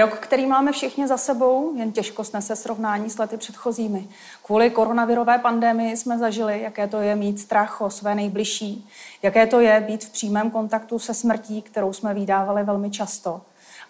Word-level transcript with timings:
Rok, 0.00 0.18
který 0.18 0.46
máme 0.46 0.72
všichni 0.72 1.06
za 1.08 1.16
sebou, 1.16 1.74
jen 1.76 1.92
těžko 1.92 2.24
snese 2.24 2.56
srovnání 2.56 3.10
s 3.10 3.18
lety 3.18 3.36
předchozími. 3.36 4.08
Kvůli 4.42 4.70
koronavirové 4.70 5.38
pandemii 5.38 5.96
jsme 5.96 6.18
zažili, 6.18 6.62
jaké 6.62 6.86
to 6.86 7.00
je 7.00 7.16
mít 7.16 7.40
strach 7.40 7.80
o 7.80 7.90
své 7.90 8.14
nejbližší, 8.14 8.88
jaké 9.22 9.46
to 9.46 9.60
je 9.60 9.80
být 9.80 10.04
v 10.04 10.10
přímém 10.10 10.50
kontaktu 10.50 10.98
se 10.98 11.14
smrtí, 11.14 11.62
kterou 11.62 11.92
jsme 11.92 12.14
vydávali 12.14 12.64
velmi 12.64 12.90
často. 12.90 13.40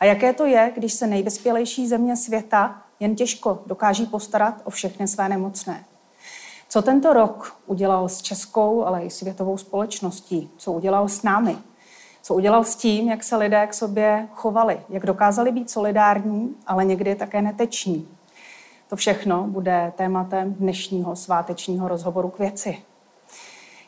A 0.00 0.04
jaké 0.04 0.32
to 0.32 0.46
je, 0.46 0.72
když 0.76 0.92
se 0.92 1.06
nejvyspělejší 1.06 1.88
země 1.88 2.16
světa 2.16 2.82
jen 3.00 3.16
těžko 3.16 3.62
dokáží 3.66 4.06
postarat 4.06 4.54
o 4.64 4.70
všechny 4.70 5.08
své 5.08 5.28
nemocné. 5.28 5.84
Co 6.68 6.82
tento 6.82 7.12
rok 7.12 7.56
udělal 7.66 8.08
s 8.08 8.22
českou, 8.22 8.84
ale 8.84 9.02
i 9.02 9.10
světovou 9.10 9.58
společností? 9.58 10.50
Co 10.56 10.72
udělal 10.72 11.08
s 11.08 11.22
námi? 11.22 11.58
Co 12.22 12.34
udělal 12.34 12.64
s 12.64 12.76
tím, 12.76 13.08
jak 13.08 13.24
se 13.24 13.36
lidé 13.36 13.66
k 13.66 13.74
sobě 13.74 14.28
chovali? 14.32 14.80
Jak 14.88 15.06
dokázali 15.06 15.52
být 15.52 15.70
solidární, 15.70 16.54
ale 16.66 16.84
někdy 16.84 17.14
také 17.14 17.42
neteční? 17.42 18.08
To 18.88 18.96
všechno 18.96 19.44
bude 19.44 19.92
tématem 19.96 20.54
dnešního 20.54 21.16
svátečního 21.16 21.88
rozhovoru 21.88 22.28
k 22.28 22.38
věci. 22.38 22.78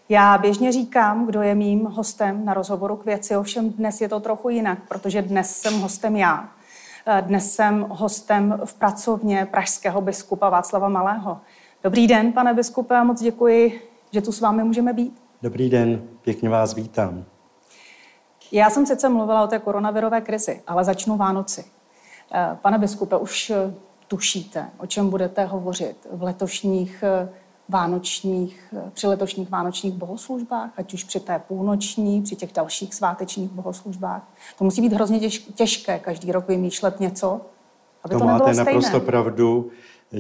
Já 0.09 0.39
běžně 0.39 0.73
říkám, 0.73 1.27
kdo 1.27 1.43
je 1.43 1.55
mým 1.55 1.85
hostem 1.85 2.45
na 2.45 2.55
rozhovoru 2.55 2.97
k 2.97 3.05
věci, 3.05 3.37
ovšem 3.37 3.71
dnes 3.71 4.01
je 4.01 4.09
to 4.09 4.21
trochu 4.21 4.49
jinak, 4.49 4.79
protože 4.89 5.23
dnes 5.23 5.57
jsem 5.57 5.81
hostem 5.81 6.17
já. 6.17 6.49
Dnes 7.21 7.55
jsem 7.55 7.87
hostem 7.89 8.61
v 8.65 8.75
pracovně 8.75 9.47
pražského 9.51 10.01
biskupa 10.01 10.51
Václava 10.51 10.89
Malého. 10.89 11.41
Dobrý 11.85 12.07
den, 12.07 12.33
pane 12.33 12.55
biskupe, 12.55 12.97
a 12.97 13.05
moc 13.05 13.23
děkuji, 13.23 13.81
že 14.11 14.21
tu 14.21 14.33
s 14.33 14.41
vámi 14.41 14.65
můžeme 14.65 14.93
být. 14.93 15.23
Dobrý 15.43 15.71
den, 15.71 16.03
pěkně 16.23 16.49
vás 16.49 16.75
vítám. 16.75 17.25
Já 18.53 18.71
jsem 18.71 18.87
sice 18.87 19.09
mluvila 19.09 19.45
o 19.45 19.47
té 19.47 19.59
koronavirové 19.59 20.21
krizi, 20.21 20.61
ale 20.67 20.85
začnu 20.85 21.17
Vánoci. 21.17 21.65
Eh, 22.35 22.59
pane 22.63 22.79
biskupe, 22.79 23.17
už 23.17 23.51
eh, 23.51 23.75
tušíte, 24.09 24.71
o 24.79 24.87
čem 24.87 25.11
budete 25.11 25.45
hovořit 25.45 25.97
v 26.13 26.23
letošních 26.23 27.03
eh, 27.03 27.29
vánočních, 27.69 28.75
při 28.93 29.07
letošních 29.07 29.51
vánočních 29.51 29.95
bohoslužbách, 29.95 30.71
ať 30.77 30.95
už 30.95 31.05
při 31.05 31.21
té 31.21 31.39
půlnoční, 31.49 32.23
při 32.23 32.37
těch 32.37 32.53
dalších 32.53 32.95
svátečních 32.95 33.51
bohoslužbách. 33.51 34.29
To 34.59 34.65
musí 34.65 34.83
být 34.83 34.93
hrozně 34.93 35.21
těžké 35.55 35.99
každý 35.99 36.33
rok 36.33 36.49
vymýšlet 36.49 37.01
něco, 37.01 37.41
aby 38.05 38.15
to, 38.15 38.19
to 38.19 38.25
máte 38.25 38.55
stejné. 38.55 38.73
naprosto 38.73 39.01
pravdu. 39.01 39.71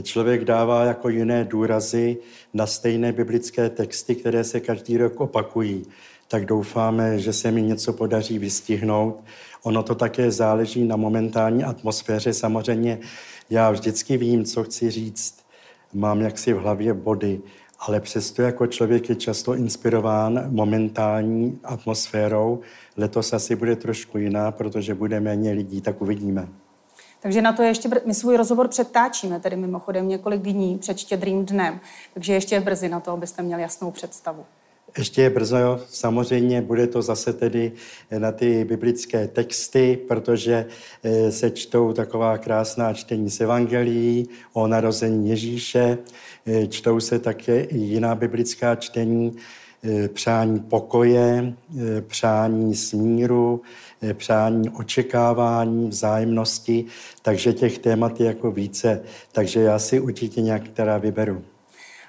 Člověk 0.02 0.44
dává 0.44 0.84
jako 0.84 1.08
jiné 1.08 1.44
důrazy 1.44 2.18
na 2.54 2.66
stejné 2.66 3.12
biblické 3.12 3.70
texty, 3.70 4.14
které 4.14 4.44
se 4.44 4.60
každý 4.60 4.96
rok 4.96 5.20
opakují. 5.20 5.86
Tak 6.32 6.46
doufáme, 6.46 7.18
že 7.18 7.32
se 7.32 7.50
mi 7.50 7.62
něco 7.62 7.92
podaří 7.92 8.38
vystihnout. 8.38 9.24
Ono 9.62 9.82
to 9.82 9.94
také 9.94 10.30
záleží 10.30 10.84
na 10.84 10.96
momentální 10.96 11.64
atmosféře. 11.64 12.32
Samozřejmě 12.32 12.98
já 13.50 13.70
vždycky 13.70 14.16
vím, 14.16 14.44
co 14.44 14.64
chci 14.64 14.90
říct. 14.90 15.44
Mám 15.92 16.20
jaksi 16.20 16.52
v 16.52 16.58
hlavě 16.58 16.94
body, 16.94 17.40
ale 17.78 18.00
přesto 18.00 18.42
jako 18.42 18.66
člověk 18.66 19.08
je 19.08 19.14
často 19.14 19.54
inspirován 19.54 20.44
momentální 20.48 21.60
atmosférou. 21.64 22.60
Letos 22.96 23.32
asi 23.32 23.56
bude 23.56 23.76
trošku 23.76 24.18
jiná, 24.18 24.50
protože 24.50 24.94
bude 24.94 25.20
méně 25.20 25.52
lidí, 25.52 25.80
tak 25.80 26.02
uvidíme. 26.02 26.48
Takže 27.20 27.42
na 27.42 27.52
to 27.52 27.62
ještě, 27.62 27.90
my 28.06 28.14
svůj 28.14 28.36
rozhovor 28.36 28.68
předtáčíme, 28.68 29.40
tedy 29.40 29.56
mimochodem 29.56 30.08
několik 30.08 30.42
dní 30.42 30.78
před 30.78 30.98
štědrým 30.98 31.46
dnem, 31.46 31.80
takže 32.14 32.32
ještě 32.32 32.54
je 32.54 32.60
brzy 32.60 32.88
na 32.88 33.00
to, 33.00 33.10
abyste 33.10 33.42
měli 33.42 33.62
jasnou 33.62 33.90
představu. 33.90 34.44
Ještě 34.98 35.22
je 35.22 35.30
brzo, 35.30 35.80
samozřejmě 35.88 36.62
bude 36.62 36.86
to 36.86 37.02
zase 37.02 37.32
tedy 37.32 37.72
na 38.18 38.32
ty 38.32 38.64
biblické 38.64 39.28
texty, 39.28 39.98
protože 40.08 40.66
eh, 41.02 41.32
se 41.32 41.50
čtou 41.50 41.92
taková 41.92 42.38
krásná 42.38 42.92
čtení 42.92 43.30
z 43.30 43.40
Evangelií 43.40 44.28
o 44.52 44.66
narození 44.66 45.28
Ježíše, 45.28 45.98
eh, 46.46 46.66
čtou 46.66 47.00
se 47.00 47.18
také 47.18 47.60
i 47.60 47.78
jiná 47.78 48.14
biblická 48.14 48.74
čtení, 48.74 49.36
eh, 49.84 50.08
přání 50.08 50.60
pokoje, 50.60 51.54
přání 52.06 52.74
smíru, 52.74 53.62
přání 54.14 54.70
očekávání, 54.70 55.88
vzájemnosti, 55.88 56.84
takže 57.22 57.52
těch 57.52 57.78
témat 57.78 58.20
je 58.20 58.26
jako 58.26 58.50
více. 58.50 59.02
Takže 59.32 59.60
já 59.60 59.78
si 59.78 60.00
určitě 60.00 60.42
některá 60.42 60.98
vyberu. 60.98 61.42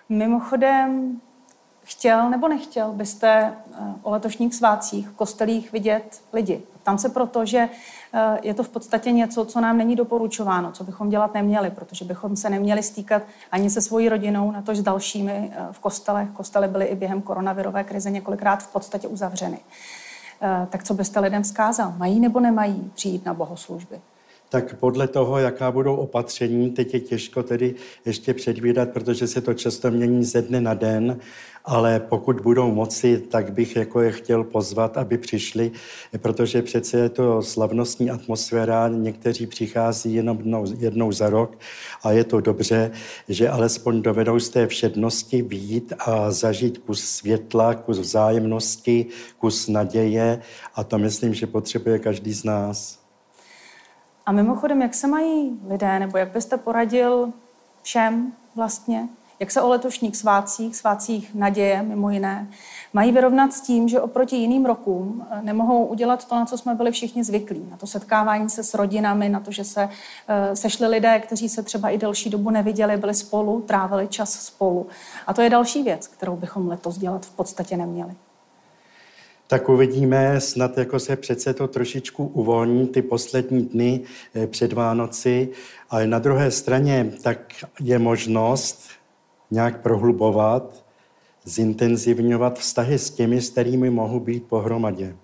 Mimochodem, 0.10 1.22
chtěl 1.84 2.30
nebo 2.30 2.48
nechtěl 2.48 2.92
byste 2.92 3.28
eh, 3.30 3.78
o 4.02 4.12
letošních 4.12 4.56
svácích 4.56 5.10
v 5.10 5.16
kostelích 5.16 5.72
vidět 5.72 6.22
lidi? 6.34 6.62
Tam 6.84 6.98
se 6.98 7.10
proto, 7.10 7.46
že 7.46 7.70
eh, 8.14 8.40
je 8.42 8.54
to 8.54 8.64
v 8.64 8.70
podstatě 8.70 9.12
něco, 9.12 9.46
co 9.46 9.62
nám 9.62 9.78
není 9.78 9.96
doporučováno, 9.96 10.72
co 10.72 10.84
bychom 10.84 11.10
dělat 11.10 11.34
neměli, 11.34 11.70
protože 11.70 12.06
bychom 12.06 12.36
se 12.36 12.50
neměli 12.50 12.84
stýkat 12.84 13.22
ani 13.52 13.70
se 13.70 13.82
svojí 13.82 14.10
rodinou, 14.10 14.52
na 14.52 14.62
to 14.62 14.76
s 14.76 14.82
dalšími 14.82 15.52
eh, 15.54 15.68
v 15.72 15.80
kostelech. 15.80 16.30
Kostely 16.30 16.68
byly 16.68 16.86
i 16.86 16.96
během 16.96 17.22
koronavirové 17.22 17.84
krize 17.84 18.12
několikrát 18.12 18.64
v 18.64 18.74
podstatě 18.74 19.08
uzavřeny. 19.08 19.60
Tak 20.70 20.84
co 20.84 20.94
byste 20.94 21.20
lidem 21.20 21.44
vzkázal? 21.44 21.94
Mají 21.98 22.20
nebo 22.20 22.40
nemají 22.40 22.92
přijít 22.96 23.26
na 23.26 23.34
bohoslužby? 23.34 24.02
Tak 24.54 24.76
podle 24.76 25.08
toho, 25.08 25.38
jaká 25.38 25.72
budou 25.72 25.96
opatření, 25.96 26.70
teď 26.70 26.94
je 26.94 27.00
těžko 27.00 27.44
tedy 27.44 27.76
ještě 28.06 28.34
předvídat, 28.34 28.90
protože 28.90 29.28
se 29.28 29.42
to 29.42 29.54
často 29.54 29.92
mění 29.92 30.24
ze 30.24 30.42
dne 30.42 30.62
na 30.62 30.74
den, 30.74 31.18
ale 31.66 32.00
pokud 32.00 32.40
budou 32.40 32.72
moci, 32.72 33.18
tak 33.18 33.54
bych 33.54 33.76
jako 33.76 34.02
je 34.02 34.12
chtěl 34.12 34.44
pozvat, 34.44 34.98
aby 34.98 35.18
přišli, 35.18 35.72
protože 36.18 36.62
přece 36.62 36.98
je 36.98 37.10
to 37.10 37.42
slavnostní 37.42 38.10
atmosféra, 38.10 38.88
někteří 38.88 39.48
přichází 39.48 40.14
jenom 40.14 40.38
jednou, 40.38 40.66
jednou 40.78 41.12
za 41.12 41.30
rok 41.30 41.58
a 42.04 42.12
je 42.12 42.24
to 42.24 42.42
dobře, 42.42 42.92
že 43.30 43.50
alespoň 43.50 44.02
dovedou 44.02 44.40
z 44.40 44.50
té 44.50 44.68
všednosti 44.68 45.42
být 45.44 45.94
a 46.00 46.32
zažít 46.32 46.78
kus 46.78 47.04
světla, 47.04 47.74
kus 47.74 48.00
vzájemnosti, 48.00 49.06
kus 49.38 49.68
naděje 49.68 50.42
a 50.76 50.84
to 50.84 50.98
myslím, 50.98 51.34
že 51.34 51.48
potřebuje 51.48 52.00
každý 52.00 52.34
z 52.34 52.44
nás. 52.44 53.03
A 54.26 54.32
mimochodem, 54.32 54.82
jak 54.82 54.94
se 54.94 55.08
mají 55.08 55.60
lidé, 55.68 56.00
nebo 56.00 56.18
jak 56.18 56.32
byste 56.32 56.58
poradil 56.58 57.34
všem 57.82 58.34
vlastně, 58.56 59.08
jak 59.40 59.52
se 59.52 59.62
o 59.62 59.70
letošních 59.70 60.18
svácích, 60.18 60.76
svácích 60.76 61.36
naděje 61.36 61.82
mimo 61.82 62.10
jiné, 62.10 62.50
mají 62.94 63.12
vyrovnat 63.12 63.54
s 63.54 63.62
tím, 63.62 63.88
že 63.88 64.02
oproti 64.02 64.36
jiným 64.36 64.66
rokům 64.66 65.28
eh, 65.30 65.42
nemohou 65.42 65.86
udělat 65.86 66.26
to, 66.26 66.36
na 66.36 66.46
co 66.46 66.58
jsme 66.58 66.76
byli 66.76 66.92
všichni 66.92 67.24
zvyklí. 67.24 67.68
Na 67.72 67.78
to 67.78 67.88
setkávání 67.88 68.50
se 68.50 68.64
s 68.64 68.74
rodinami, 68.74 69.30
na 69.30 69.40
to, 69.40 69.52
že 69.52 69.64
se 69.64 69.86
uh, 69.86 69.90
sešli 70.54 70.88
lidé, 70.88 71.20
kteří 71.20 71.50
se 71.50 71.64
třeba 71.64 71.90
i 71.90 71.98
delší 71.98 72.30
dobu 72.30 72.50
neviděli, 72.50 72.98
byli 72.98 73.14
spolu, 73.14 73.62
trávili 73.62 74.08
čas 74.08 74.32
spolu. 74.34 74.88
A 75.28 75.34
to 75.34 75.42
je 75.42 75.50
další 75.50 75.84
věc, 75.84 76.08
kterou 76.08 76.36
bychom 76.36 76.68
letos 76.68 76.98
dělat 76.98 77.26
v 77.26 77.32
podstatě 77.32 77.78
neměli 77.78 78.16
tak 79.54 79.70
uvidíme, 79.70 80.42
snad 80.42 80.78
jako 80.78 81.00
se 81.00 81.16
přece 81.16 81.54
to 81.54 81.68
trošičku 81.68 82.26
uvolní 82.26 82.88
ty 82.88 83.02
poslední 83.02 83.66
dny 83.66 84.02
eh, 84.36 84.48
před 84.48 84.74
Vánoci, 84.74 85.50
ale 85.90 86.08
na 86.08 86.20
druhé 86.20 86.52
straně 86.52 87.14
tak 87.24 87.54
je 87.80 88.00
možnost 88.00 88.90
nějak 89.52 89.82
prohlubovat, 89.82 90.86
zintenzivňovat 91.46 92.60
vztahy 92.60 93.00
s 93.00 93.10
těmi, 93.10 93.42
s 93.42 93.50
kterými 93.50 93.90
mohu 93.90 94.20
být 94.20 94.44
pohromadě 94.44 95.16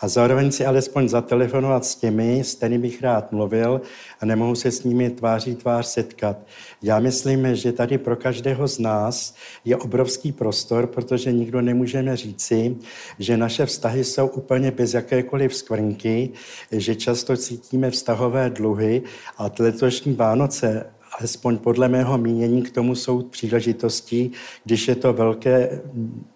a 0.00 0.08
zároveň 0.08 0.52
si 0.52 0.66
alespoň 0.66 1.08
zatelefonovat 1.08 1.84
s 1.84 1.94
těmi, 1.94 2.44
s 2.44 2.54
kterými 2.54 2.78
bych 2.78 3.02
rád 3.02 3.32
mluvil 3.32 3.80
a 4.20 4.26
nemohu 4.26 4.54
se 4.54 4.70
s 4.70 4.84
nimi 4.84 5.10
tváří 5.10 5.54
tvář 5.54 5.86
setkat. 5.86 6.36
Já 6.82 6.98
myslím, 6.98 7.56
že 7.56 7.72
tady 7.72 7.98
pro 7.98 8.16
každého 8.16 8.68
z 8.68 8.78
nás 8.78 9.34
je 9.64 9.76
obrovský 9.76 10.32
prostor, 10.32 10.86
protože 10.86 11.32
nikdo 11.32 11.60
nemůžeme 11.60 12.16
říci, 12.16 12.76
že 13.18 13.36
naše 13.36 13.66
vztahy 13.66 14.04
jsou 14.04 14.26
úplně 14.26 14.70
bez 14.70 14.94
jakékoliv 14.94 15.54
skvrnky, 15.54 16.30
že 16.72 16.94
často 16.94 17.36
cítíme 17.36 17.90
vztahové 17.90 18.50
dluhy 18.50 19.02
a 19.38 19.50
letošní 19.58 20.12
Vánoce 20.12 20.86
alespoň 21.18 21.58
podle 21.58 21.88
mého 21.88 22.18
mínění 22.18 22.62
k 22.62 22.70
tomu 22.70 22.94
jsou 22.94 23.22
příležitosti, 23.22 24.30
když 24.64 24.88
je 24.88 24.94
to 24.94 25.12
velké 25.12 25.82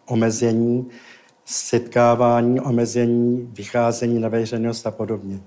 omezení, 0.06 0.87
setkávání, 1.50 2.60
omezení, 2.60 3.48
vycházení 3.52 4.18
na 4.18 4.28
veřejnost 4.28 4.86
a 4.86 4.90
podobně. 4.90 5.40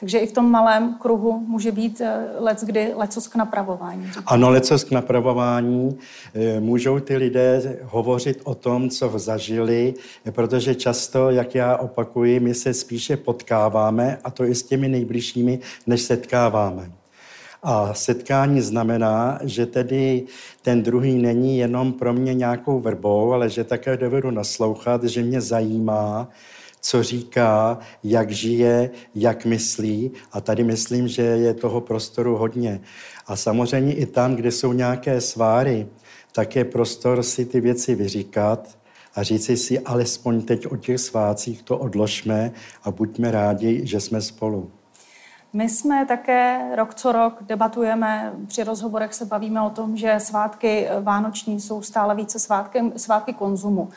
Takže 0.00 0.18
i 0.18 0.26
v 0.26 0.32
tom 0.32 0.50
malém 0.50 0.94
kruhu 0.94 1.38
může 1.46 1.72
být 1.72 2.00
eh, 2.00 2.26
lec 2.38 2.64
kdy 2.64 2.92
lecos 2.96 3.28
k 3.28 3.36
napravování. 3.36 4.10
Ano, 4.26 4.50
lecos 4.50 4.84
k 4.84 4.90
napravování. 4.90 5.98
Eh, 6.34 6.60
můžou 6.60 7.00
ty 7.00 7.16
lidé 7.16 7.78
hovořit 7.82 8.40
o 8.44 8.54
tom, 8.54 8.90
co 8.90 9.18
zažili, 9.18 9.94
protože 10.30 10.74
často, 10.74 11.30
jak 11.30 11.54
já 11.54 11.76
opakuji, 11.76 12.40
my 12.40 12.54
se 12.54 12.74
spíše 12.74 13.16
potkáváme, 13.16 14.18
a 14.24 14.30
to 14.30 14.44
i 14.44 14.54
s 14.54 14.62
těmi 14.62 14.88
nejbližšími, 14.88 15.58
než 15.86 16.02
setkáváme. 16.02 17.01
A 17.62 17.94
setkání 17.94 18.60
znamená, 18.60 19.38
že 19.42 19.66
tedy 19.66 20.26
ten 20.62 20.82
druhý 20.82 21.14
není 21.14 21.58
jenom 21.58 21.92
pro 21.92 22.12
mě 22.12 22.34
nějakou 22.34 22.80
vrbou, 22.80 23.32
ale 23.32 23.50
že 23.50 23.64
také 23.64 23.96
dovedu 23.96 24.30
naslouchat, 24.30 25.04
že 25.04 25.22
mě 25.22 25.40
zajímá, 25.40 26.28
co 26.80 27.02
říká, 27.02 27.78
jak 28.04 28.30
žije, 28.30 28.90
jak 29.14 29.44
myslí. 29.44 30.10
A 30.32 30.40
tady 30.40 30.64
myslím, 30.64 31.08
že 31.08 31.22
je 31.22 31.54
toho 31.54 31.80
prostoru 31.80 32.36
hodně. 32.36 32.80
A 33.26 33.36
samozřejmě 33.36 33.94
i 33.94 34.06
tam, 34.06 34.34
kde 34.34 34.50
jsou 34.50 34.72
nějaké 34.72 35.20
sváry, 35.20 35.86
tak 36.32 36.56
je 36.56 36.64
prostor 36.64 37.22
si 37.22 37.44
ty 37.44 37.60
věci 37.60 37.94
vyříkat 37.94 38.78
a 39.14 39.22
říci 39.22 39.56
si, 39.56 39.80
alespoň 39.80 40.42
teď 40.42 40.66
o 40.66 40.76
těch 40.76 40.98
svácích 41.00 41.62
to 41.62 41.78
odložme 41.78 42.52
a 42.82 42.90
buďme 42.90 43.30
rádi, 43.30 43.86
že 43.86 44.00
jsme 44.00 44.20
spolu. 44.20 44.70
My 45.54 45.68
jsme 45.68 46.06
také 46.06 46.70
rok 46.76 46.94
co 46.94 47.12
rok 47.12 47.42
debatujeme, 47.42 48.32
při 48.46 48.64
rozhovorech 48.64 49.14
se 49.14 49.24
bavíme 49.24 49.62
o 49.62 49.70
tom, 49.70 49.96
že 49.96 50.20
svátky 50.20 50.88
vánoční 51.00 51.60
jsou 51.60 51.82
stále 51.82 52.14
více 52.14 52.38
svátky, 52.38 52.92
svátky 52.96 53.32
konzumu. 53.32 53.88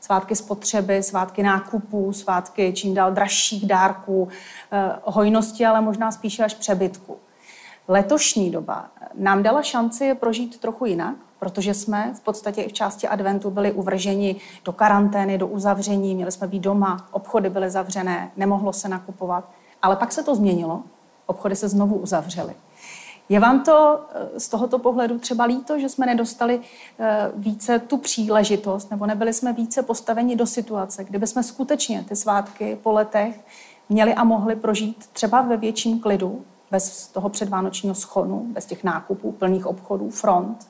Svátky 0.00 0.36
spotřeby, 0.36 1.02
svátky 1.02 1.42
nákupů, 1.42 2.12
svátky 2.12 2.72
čím 2.72 2.94
dál 2.94 3.12
dražších 3.12 3.66
dárků, 3.66 4.28
eh, 4.72 4.92
hojnosti, 5.04 5.66
ale 5.66 5.80
možná 5.80 6.12
spíše 6.12 6.44
až 6.44 6.54
přebytku. 6.54 7.16
Letošní 7.88 8.50
doba 8.50 8.88
nám 9.14 9.42
dala 9.42 9.62
šanci 9.62 10.04
je 10.04 10.14
prožít 10.14 10.58
trochu 10.58 10.86
jinak, 10.86 11.14
protože 11.38 11.74
jsme 11.74 12.12
v 12.14 12.20
podstatě 12.20 12.62
i 12.62 12.68
v 12.68 12.72
části 12.72 13.08
adventu 13.08 13.50
byli 13.50 13.72
uvrženi 13.72 14.36
do 14.64 14.72
karantény, 14.72 15.38
do 15.38 15.46
uzavření, 15.46 16.14
měli 16.14 16.32
jsme 16.32 16.46
být 16.46 16.60
doma, 16.60 17.06
obchody 17.10 17.50
byly 17.50 17.70
zavřené, 17.70 18.30
nemohlo 18.36 18.72
se 18.72 18.88
nakupovat. 18.88 19.50
Ale 19.82 19.96
pak 19.96 20.12
se 20.12 20.22
to 20.22 20.34
změnilo, 20.34 20.82
obchody 21.26 21.56
se 21.56 21.68
znovu 21.68 21.96
uzavřely. 21.96 22.54
Je 23.28 23.40
vám 23.40 23.64
to 23.64 24.00
eh, 24.14 24.40
z 24.40 24.48
tohoto 24.48 24.78
pohledu 24.78 25.18
třeba 25.18 25.44
líto, 25.44 25.78
že 25.78 25.88
jsme 25.88 26.06
nedostali 26.06 26.60
eh, 26.98 27.30
více 27.34 27.78
tu 27.78 27.96
příležitost, 27.96 28.90
nebo 28.90 29.06
nebyli 29.06 29.32
jsme 29.32 29.52
více 29.52 29.82
postaveni 29.82 30.36
do 30.36 30.46
situace, 30.46 31.04
kdyby 31.04 31.26
jsme 31.26 31.42
skutečně 31.42 32.04
ty 32.08 32.16
svátky 32.16 32.78
po 32.82 32.92
letech 32.92 33.40
měli 33.88 34.14
a 34.14 34.24
mohli 34.24 34.56
prožít 34.56 35.06
třeba 35.12 35.42
ve 35.42 35.56
větším 35.56 36.00
klidu, 36.00 36.44
bez 36.70 37.08
toho 37.08 37.28
předvánočního 37.28 37.94
schonu, 37.94 38.46
bez 38.48 38.66
těch 38.66 38.84
nákupů, 38.84 39.32
plných 39.32 39.66
obchodů, 39.66 40.10
front? 40.10 40.66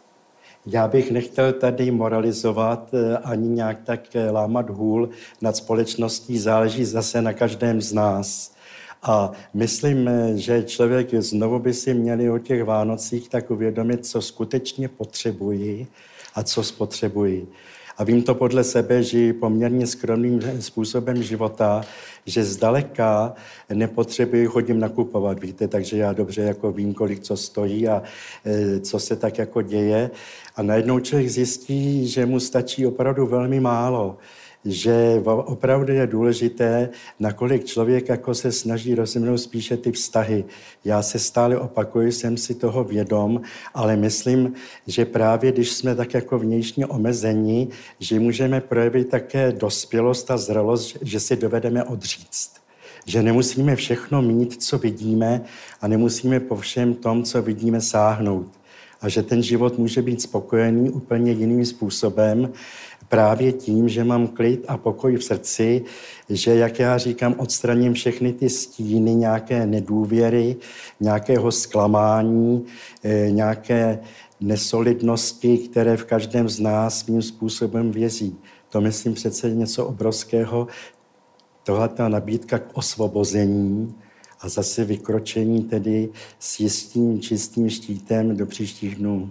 Já 0.66 0.88
bych 0.88 1.10
nechtěl 1.10 1.52
tady 1.52 1.90
moralizovat 1.90 2.94
eh, 2.94 3.18
ani 3.18 3.48
nějak 3.48 3.82
tak 3.84 4.00
lámat 4.30 4.70
hůl 4.70 5.08
nad 5.42 5.56
společností, 5.56 6.38
záleží 6.38 6.84
zase 6.84 7.22
na 7.22 7.32
každém 7.32 7.80
z 7.80 7.92
nás. 7.92 8.53
A 9.04 9.32
myslím, 9.54 10.10
že 10.34 10.62
člověk 10.62 11.14
znovu 11.14 11.58
by 11.58 11.74
si 11.74 11.94
měli 11.94 12.30
o 12.30 12.38
těch 12.38 12.64
Vánocích 12.64 13.28
tak 13.28 13.50
uvědomit, 13.50 14.06
co 14.06 14.22
skutečně 14.22 14.88
potřebují 14.88 15.86
a 16.34 16.42
co 16.42 16.62
spotřebují. 16.62 17.46
A 17.96 18.04
vím 18.04 18.22
to 18.22 18.34
podle 18.34 18.64
sebe, 18.64 19.02
že 19.02 19.32
poměrně 19.32 19.86
skromným 19.86 20.40
způsobem 20.60 21.22
života, 21.22 21.84
že 22.26 22.44
zdaleka 22.44 23.34
nepotřebuji 23.72 24.46
chodím 24.46 24.80
nakupovat, 24.80 25.40
víte, 25.40 25.68
takže 25.68 25.96
já 25.96 26.12
dobře 26.12 26.42
jako 26.42 26.72
vím, 26.72 26.94
kolik 26.94 27.20
co 27.20 27.36
stojí 27.36 27.88
a 27.88 28.02
e, 28.44 28.80
co 28.80 28.98
se 28.98 29.16
tak 29.16 29.38
jako 29.38 29.62
děje. 29.62 30.10
A 30.56 30.62
najednou 30.62 31.00
člověk 31.00 31.28
zjistí, 31.28 32.08
že 32.08 32.26
mu 32.26 32.40
stačí 32.40 32.86
opravdu 32.86 33.26
velmi 33.26 33.60
málo 33.60 34.18
že 34.64 35.22
opravdu 35.24 35.92
je 35.92 36.06
důležité, 36.06 36.88
nakolik 37.20 37.64
člověk 37.64 38.08
jako 38.08 38.34
se 38.34 38.52
snaží 38.52 38.94
rozvinout 38.94 39.38
spíše 39.38 39.76
ty 39.76 39.92
vztahy. 39.92 40.44
Já 40.84 41.02
se 41.02 41.18
stále 41.18 41.58
opakuju, 41.58 42.12
jsem 42.12 42.36
si 42.36 42.54
toho 42.54 42.84
vědom, 42.84 43.40
ale 43.74 43.96
myslím, 43.96 44.52
že 44.86 45.04
právě 45.04 45.52
když 45.52 45.72
jsme 45.72 45.94
tak 45.94 46.14
jako 46.14 46.38
vnějšně 46.38 46.86
omezení, 46.86 47.68
že 47.98 48.20
můžeme 48.20 48.60
projevit 48.60 49.08
také 49.08 49.52
dospělost 49.52 50.30
a 50.30 50.36
zralost, 50.36 50.96
že 51.02 51.20
si 51.20 51.36
dovedeme 51.36 51.84
odříct 51.84 52.64
že 53.06 53.22
nemusíme 53.22 53.76
všechno 53.76 54.22
mít, 54.22 54.62
co 54.62 54.78
vidíme 54.78 55.40
a 55.80 55.88
nemusíme 55.88 56.40
po 56.40 56.56
všem 56.56 56.94
tom, 56.94 57.22
co 57.22 57.42
vidíme, 57.42 57.80
sáhnout. 57.80 58.46
A 59.00 59.08
že 59.08 59.22
ten 59.22 59.42
život 59.42 59.78
může 59.78 60.02
být 60.02 60.22
spokojený 60.22 60.90
úplně 60.90 61.32
jiným 61.32 61.66
způsobem, 61.66 62.52
právě 63.08 63.52
tím, 63.52 63.88
že 63.88 64.04
mám 64.04 64.26
klid 64.26 64.64
a 64.68 64.76
pokoj 64.76 65.16
v 65.16 65.24
srdci, 65.24 65.84
že, 66.28 66.54
jak 66.54 66.78
já 66.78 66.98
říkám, 66.98 67.34
odstraním 67.38 67.94
všechny 67.94 68.32
ty 68.32 68.50
stíny, 68.50 69.14
nějaké 69.14 69.66
nedůvěry, 69.66 70.56
nějakého 71.00 71.52
zklamání, 71.52 72.64
eh, 73.04 73.30
nějaké 73.30 73.98
nesolidnosti, 74.40 75.58
které 75.58 75.96
v 75.96 76.04
každém 76.04 76.48
z 76.48 76.60
nás 76.60 76.98
svým 76.98 77.22
způsobem 77.22 77.90
vězí. 77.90 78.36
To 78.68 78.80
myslím 78.80 79.14
přece 79.14 79.50
něco 79.50 79.86
obrovského. 79.86 80.66
Tohle 81.62 81.88
ta 81.88 82.08
nabídka 82.08 82.58
k 82.58 82.76
osvobození 82.78 83.94
a 84.40 84.48
zase 84.48 84.84
vykročení 84.84 85.62
tedy 85.62 86.08
s 86.38 86.60
jistým, 86.60 87.20
čistým 87.20 87.70
štítem 87.70 88.36
do 88.36 88.46
příštích 88.46 88.96
dnů. 88.96 89.30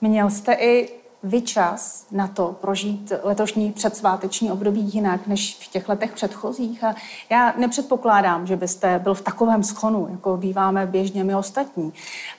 Měl 0.00 0.30
jste 0.30 0.52
i 0.52 1.01
vy 1.22 1.42
čas 1.42 2.06
na 2.10 2.26
to 2.28 2.56
prožít 2.60 3.12
letošní 3.22 3.72
předsváteční 3.72 4.52
období 4.52 4.90
jinak 4.94 5.26
než 5.26 5.56
v 5.60 5.72
těch 5.72 5.88
letech 5.88 6.12
předchozích. 6.12 6.84
A 6.84 6.94
já 7.30 7.54
nepředpokládám, 7.58 8.46
že 8.46 8.56
byste 8.56 8.98
byl 8.98 9.14
v 9.14 9.20
takovém 9.20 9.62
schonu, 9.62 10.08
jako 10.10 10.36
býváme 10.36 10.86
běžně 10.86 11.24
my 11.24 11.34
ostatní. 11.34 11.92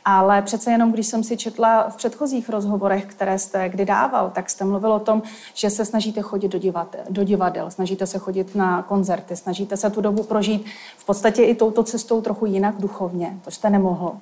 Ale 0.06 0.42
přece 0.42 0.72
jenom, 0.72 0.92
když 0.92 1.08
jsem 1.08 1.24
si 1.24 1.38
četla 1.38 1.90
v 1.90 1.96
předchozích 1.96 2.50
rozhovorech, 2.50 3.06
které 3.06 3.40
jste 3.40 3.70
kdy 3.70 3.86
dával, 3.86 4.32
tak 4.36 4.50
jste 4.50 4.66
mluvil 4.66 4.94
o 4.94 5.00
tom, 5.00 5.22
že 5.54 5.70
se 5.70 5.86
snažíte 5.86 6.22
chodit 6.22 6.48
do 6.48 6.60
divadel, 6.60 7.02
do 7.10 7.24
divadel 7.24 7.72
snažíte 7.72 8.08
se 8.08 8.20
chodit 8.20 8.56
na 8.56 8.82
koncerty, 8.82 9.36
snažíte 9.36 9.78
se 9.78 9.90
tu 9.90 10.02
dobu 10.02 10.24
prožít 10.24 10.66
v 10.98 11.06
podstatě 11.06 11.44
i 11.44 11.56
touto 11.56 11.84
cestou 11.84 12.22
trochu 12.22 12.46
jinak 12.46 12.76
duchovně. 12.80 13.38
To 13.44 13.52
jste 13.52 13.70
nemohl. 13.70 14.18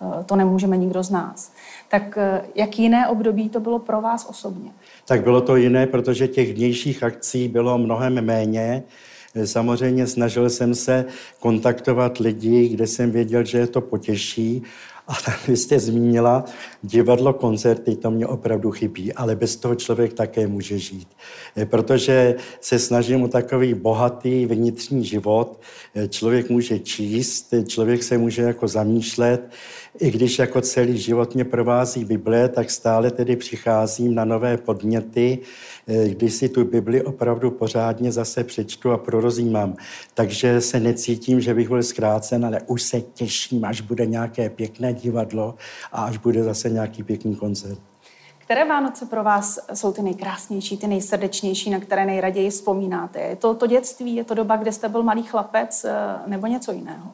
Eh, 0.00 0.24
to 0.24 0.36
nemůžeme 0.36 0.76
nikdo 0.76 1.02
z 1.02 1.10
nás. 1.10 1.52
Tak 1.88 2.18
eh, 2.18 2.42
jak 2.54 2.78
jiné 2.78 3.08
období 3.08 3.48
to 3.48 3.60
bylo 3.60 3.78
pro 3.78 4.00
vás 4.00 4.26
osobně? 4.30 4.70
Tak 5.06 5.22
bylo 5.22 5.40
to 5.40 5.56
jiné, 5.56 5.86
protože 5.86 6.28
těch 6.28 6.54
vnějších 6.54 7.02
akcí 7.02 7.48
bylo 7.48 7.78
mnohem 7.78 8.24
méně. 8.24 8.82
Eh, 9.34 9.46
samozřejmě 9.46 10.06
snažil 10.06 10.50
jsem 10.50 10.74
se 10.74 11.04
kontaktovat 11.40 12.18
lidi, 12.18 12.68
kde 12.68 12.86
jsem 12.86 13.10
věděl, 13.10 13.44
že 13.44 13.58
je 13.58 13.66
to 13.66 13.80
potěší 13.80 14.62
a 15.08 15.12
vy 15.48 15.56
jste 15.56 15.80
zmínila 15.80 16.44
divadlo, 16.82 17.32
koncerty, 17.32 17.96
to 17.96 18.10
mě 18.10 18.26
opravdu 18.26 18.70
chybí, 18.70 19.12
ale 19.12 19.36
bez 19.36 19.56
toho 19.56 19.74
člověk 19.74 20.12
také 20.12 20.46
může 20.46 20.78
žít. 20.78 21.08
Protože 21.64 22.34
se 22.60 22.78
snažím 22.78 23.22
o 23.22 23.28
takový 23.28 23.74
bohatý 23.74 24.46
vnitřní 24.46 25.04
život. 25.04 25.60
Člověk 26.08 26.50
může 26.50 26.78
číst, 26.78 27.54
člověk 27.66 28.02
se 28.02 28.18
může 28.18 28.42
jako 28.42 28.68
zamýšlet, 28.68 29.50
i 30.00 30.10
když 30.10 30.38
jako 30.38 30.60
celý 30.60 30.98
život 30.98 31.34
mě 31.34 31.44
provází 31.44 32.04
Bible, 32.04 32.48
tak 32.48 32.70
stále 32.70 33.10
tedy 33.10 33.36
přicházím 33.36 34.14
na 34.14 34.24
nové 34.24 34.56
podněty, 34.56 35.38
Eh, 35.88 36.08
když 36.08 36.34
si 36.34 36.48
tu 36.48 36.64
Bibli 36.64 37.02
opravdu 37.02 37.50
pořádně 37.50 38.12
zase 38.12 38.44
přečtu 38.44 38.92
a 38.92 38.98
prorozímám. 38.98 39.76
Takže 40.14 40.60
se 40.60 40.80
necítím, 40.80 41.40
že 41.40 41.54
bych 41.54 41.68
byl 41.68 41.82
zkrácen, 41.82 42.46
ale 42.46 42.60
už 42.66 42.82
se 42.82 43.00
těším, 43.00 43.64
až 43.64 43.80
bude 43.80 44.06
nějaké 44.06 44.50
pěkné 44.50 44.92
divadlo 44.94 45.54
a 45.92 46.04
až 46.04 46.16
bude 46.16 46.42
zase 46.42 46.70
nějaký 46.70 47.02
pěkný 47.02 47.36
koncert. 47.36 47.78
Které 48.38 48.64
Vánoce 48.64 49.06
pro 49.06 49.24
vás 49.24 49.58
jsou 49.74 49.92
ty 49.92 50.02
nejkrásnější, 50.02 50.76
ty 50.76 50.86
nejsrdečnější, 50.86 51.70
na 51.70 51.80
které 51.80 52.06
nejraději 52.06 52.50
vzpomínáte? 52.50 53.20
Je 53.20 53.36
to 53.36 53.54
to 53.54 53.66
dětství, 53.66 54.16
je 54.16 54.24
to 54.24 54.34
doba, 54.34 54.56
kde 54.56 54.72
jste 54.72 54.88
byl 54.88 55.02
malý 55.02 55.22
chlapec 55.22 55.84
eh, 55.84 55.94
nebo 56.26 56.46
něco 56.46 56.72
jiného? 56.72 57.12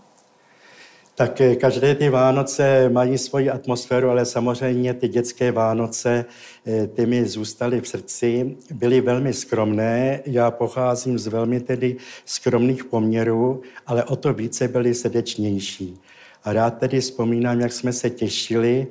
Tak 1.17 1.41
eh, 1.41 1.57
každé 1.57 1.95
ty 1.95 2.09
Vánoce 2.09 2.89
mají 2.89 3.19
svoji 3.19 3.51
atmosféru, 3.51 4.11
ale 4.11 4.25
samozřejmě 4.25 4.95
ty 4.95 5.09
dětské 5.09 5.53
Vánoce, 5.53 6.25
eh, 6.67 6.87
ty 6.87 7.07
mi 7.07 7.25
zůstaly 7.25 7.81
v 7.81 7.89
srdci, 7.89 8.57
byly 8.71 9.01
velmi 9.01 9.33
skromné. 9.33 10.21
Já 10.27 10.51
pocházím 10.51 11.19
z 11.19 11.27
velmi 11.27 11.61
tedy 11.61 11.97
skromných 12.25 12.85
poměrů, 12.85 13.63
ale 13.87 14.05
o 14.05 14.17
to 14.17 14.33
více 14.33 14.69
byly 14.69 14.95
srdečnější. 14.95 15.99
A 16.45 16.53
rád 16.53 16.79
tedy 16.79 17.01
vzpomínám, 17.01 17.61
jak 17.61 17.73
jsme 17.73 17.93
se 17.93 18.11
těšili, 18.11 18.87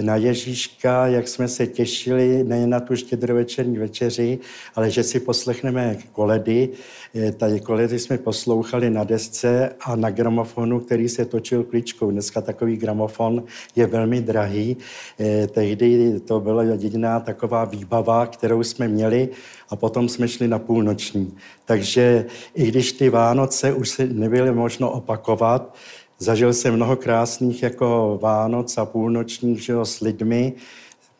na 0.00 0.16
Ježíška, 0.16 1.06
jak 1.06 1.28
jsme 1.28 1.48
se 1.48 1.66
těšili 1.66 2.44
nejen 2.44 2.70
na 2.70 2.80
tu 2.80 2.96
štědrovečerní 2.96 3.78
večeři, 3.78 4.38
ale 4.74 4.90
že 4.90 5.02
si 5.02 5.20
poslechneme 5.20 5.96
koledy. 6.12 6.68
Eh, 7.14 7.32
tady 7.32 7.60
koledy 7.60 7.98
jsme 7.98 8.18
poslouchali 8.18 8.90
na 8.90 9.04
desce 9.04 9.72
a 9.80 9.96
na 9.96 10.10
gramofonu, 10.10 10.80
který 10.80 11.08
se 11.08 11.24
točil 11.24 11.64
kličkou. 11.64 12.10
Dneska 12.10 12.40
takový 12.40 12.76
gramofon 12.76 13.44
je 13.76 13.86
velmi 13.86 14.20
drahý. 14.20 14.76
Eh, 15.20 15.46
tehdy 15.46 16.20
to 16.20 16.40
byla 16.40 16.62
jediná 16.62 17.20
taková 17.20 17.64
výbava, 17.64 18.26
kterou 18.26 18.62
jsme 18.62 18.88
měli 18.88 19.28
a 19.68 19.76
potom 19.76 20.08
jsme 20.08 20.28
šli 20.28 20.48
na 20.48 20.58
půlnoční. 20.58 21.36
Takže 21.64 22.26
i 22.54 22.66
když 22.66 22.92
ty 22.92 23.10
Vánoce 23.10 23.72
už 23.72 24.00
nebyly 24.12 24.52
možno 24.52 24.90
opakovat, 24.90 25.74
Zažil 26.22 26.52
jsem 26.52 26.74
mnoho 26.74 26.96
krásných 26.96 27.62
jako 27.62 28.18
Vánoc 28.22 28.78
a 28.78 28.84
půlnočních 28.84 29.62
že 29.62 29.72
jo, 29.72 29.84
s 29.84 30.00
lidmi, 30.00 30.52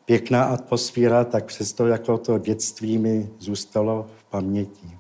pěkná 0.04 0.44
atmosféra, 0.44 1.25
tak 1.25 1.44
přesto 1.44 1.87
jako 1.87 2.18
to 2.18 2.38
dětství 2.38 2.99
mi 2.99 3.30
zůstalo 3.38 4.06
v 4.18 4.25
paměti. 4.25 4.99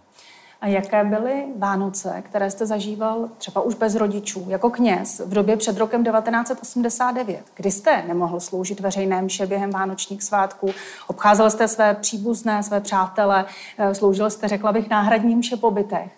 A 0.60 0.66
jaké 0.66 1.04
byly 1.04 1.44
Vánoce, 1.58 2.22
které 2.26 2.50
jste 2.50 2.66
zažíval 2.66 3.28
třeba 3.38 3.60
už 3.60 3.74
bez 3.74 3.94
rodičů, 3.94 4.46
jako 4.48 4.70
kněz 4.70 5.22
v 5.26 5.34
době 5.34 5.56
před 5.56 5.76
rokem 5.76 6.04
1989, 6.04 7.42
kdy 7.54 7.70
jste 7.70 8.04
nemohl 8.08 8.40
sloužit 8.40 8.80
veřejné 8.80 9.22
mše 9.22 9.46
během 9.46 9.70
vánočních 9.70 10.22
svátků, 10.22 10.70
obcházel 11.06 11.50
jste 11.50 11.68
své 11.68 11.94
příbuzné, 11.94 12.62
své 12.62 12.80
přátele, 12.80 13.44
eh, 13.78 13.94
sloužil 13.94 14.30
jste, 14.30 14.48
řekla 14.48 14.72
bych, 14.72 14.90
náhradním 14.90 15.38
mše 15.38 15.56
pobytech. 15.56 16.12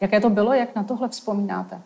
Jaké 0.00 0.20
to 0.20 0.30
bylo, 0.30 0.52
jak 0.52 0.74
na 0.74 0.82
tohle 0.84 1.08
vzpomínáte? 1.08 1.82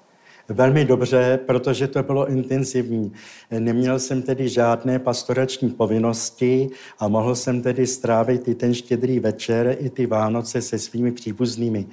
Velmi 0.52 0.84
dobře, 0.84 1.38
protože 1.46 1.88
to 1.88 2.02
bylo 2.02 2.28
intenzivní. 2.28 3.12
Neměl 3.58 3.98
jsem 3.98 4.22
tedy 4.22 4.48
žádné 4.48 4.98
pastorační 4.98 5.70
povinnosti 5.70 6.70
a 6.98 7.08
mohl 7.08 7.34
jsem 7.34 7.62
tedy 7.62 7.86
strávit 7.86 8.48
i 8.48 8.54
ten 8.54 8.74
štědrý 8.74 9.20
večer, 9.20 9.76
i 9.80 9.90
ty 9.90 10.06
Vánoce 10.06 10.62
se 10.62 10.78
svými 10.78 11.12
příbuznými. 11.12 11.86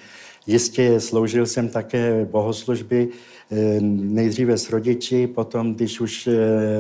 Jistě 0.48 1.00
sloužil 1.00 1.46
jsem 1.46 1.70
také 1.70 2.26
bohoslužby 2.26 3.10
nejdříve 3.82 4.58
s 4.58 4.70
rodiči, 4.70 5.28
potom, 5.28 5.76
když 5.76 6.00
už 6.00 6.28
eh, 6.28 6.34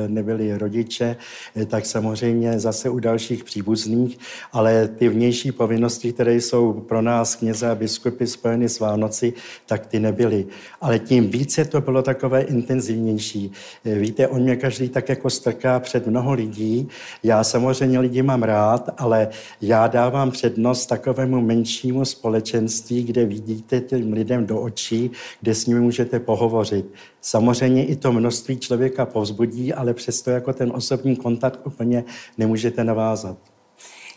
nebyli 0.07 0.57
rodiče, 0.57 1.15
eh, 1.55 1.65
tak 1.65 1.86
samozřejmě 1.86 2.59
zase 2.59 2.89
u 2.89 3.00
dalších 3.00 3.43
příbuzných, 3.43 4.17
ale 4.51 4.88
ty 4.88 5.09
vnější 5.09 5.51
povinnosti, 5.51 6.13
které 6.13 6.36
jsou 6.36 6.74
pro 6.74 7.01
nás 7.01 7.36
kněze 7.36 7.69
a 7.69 7.75
biskupy 7.75 8.25
spojeny 8.27 8.69
s 8.69 8.79
Vánoci, 8.79 9.33
tak 9.65 9.86
ty 9.86 10.00
nebyly. 10.00 10.45
Ale 10.81 11.00
tím 11.00 11.29
více 11.29 11.65
to 11.65 11.81
bylo 11.81 12.01
takové 12.01 12.41
intenzivnější. 12.41 13.51
Víte, 13.86 14.27
on 14.27 14.41
mě 14.41 14.55
každý 14.55 14.89
tak 14.89 15.09
jako 15.09 15.29
strká 15.29 15.79
před 15.79 16.07
mnoho 16.07 16.33
lidí. 16.33 16.88
Já 17.24 17.43
samozřejmě 17.43 18.00
lidi 18.00 18.21
mám 18.21 18.43
rád, 18.43 18.89
ale 18.97 19.27
já 19.62 19.88
dávám 19.88 20.31
přednost 20.31 20.86
takovému 20.86 21.41
menšímu 21.41 22.05
společenství, 22.05 23.03
kde 23.03 23.25
vidíte 23.25 23.79
těm 23.81 24.13
lidem 24.13 24.45
do 24.45 24.62
očí, 24.62 25.12
kde 25.41 25.55
s 25.55 25.65
nimi 25.65 25.79
můžete 25.79 26.19
pohovořit 26.19 26.57
hovořit. 26.58 26.94
Samozřejmě 27.22 27.86
i 27.86 27.96
to 27.96 28.12
množství 28.12 28.58
člověka 28.60 29.06
povzbudí, 29.06 29.74
ale 29.74 29.94
přesto 29.94 30.30
jako 30.32 30.54
ten 30.54 30.72
osobní 30.76 31.16
kontakt 31.16 31.60
úplně 31.66 32.04
nemůžete 32.38 32.84
navázat. 32.84 33.38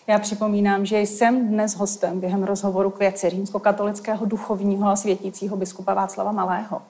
Já 0.07 0.19
připomínám, 0.19 0.87
že 0.87 1.01
jsem 1.01 1.49
dnes 1.49 1.75
hostem 1.77 2.21
během 2.21 2.43
rozhovoru 2.43 2.91
k 2.91 2.99
věci 2.99 3.31
římskokatolického 3.31 4.27
duchovního 4.27 4.89
a 4.89 4.97
světícího 4.97 5.57
biskupa 5.57 5.95
Václava 5.95 6.33
Malého. 6.33 6.83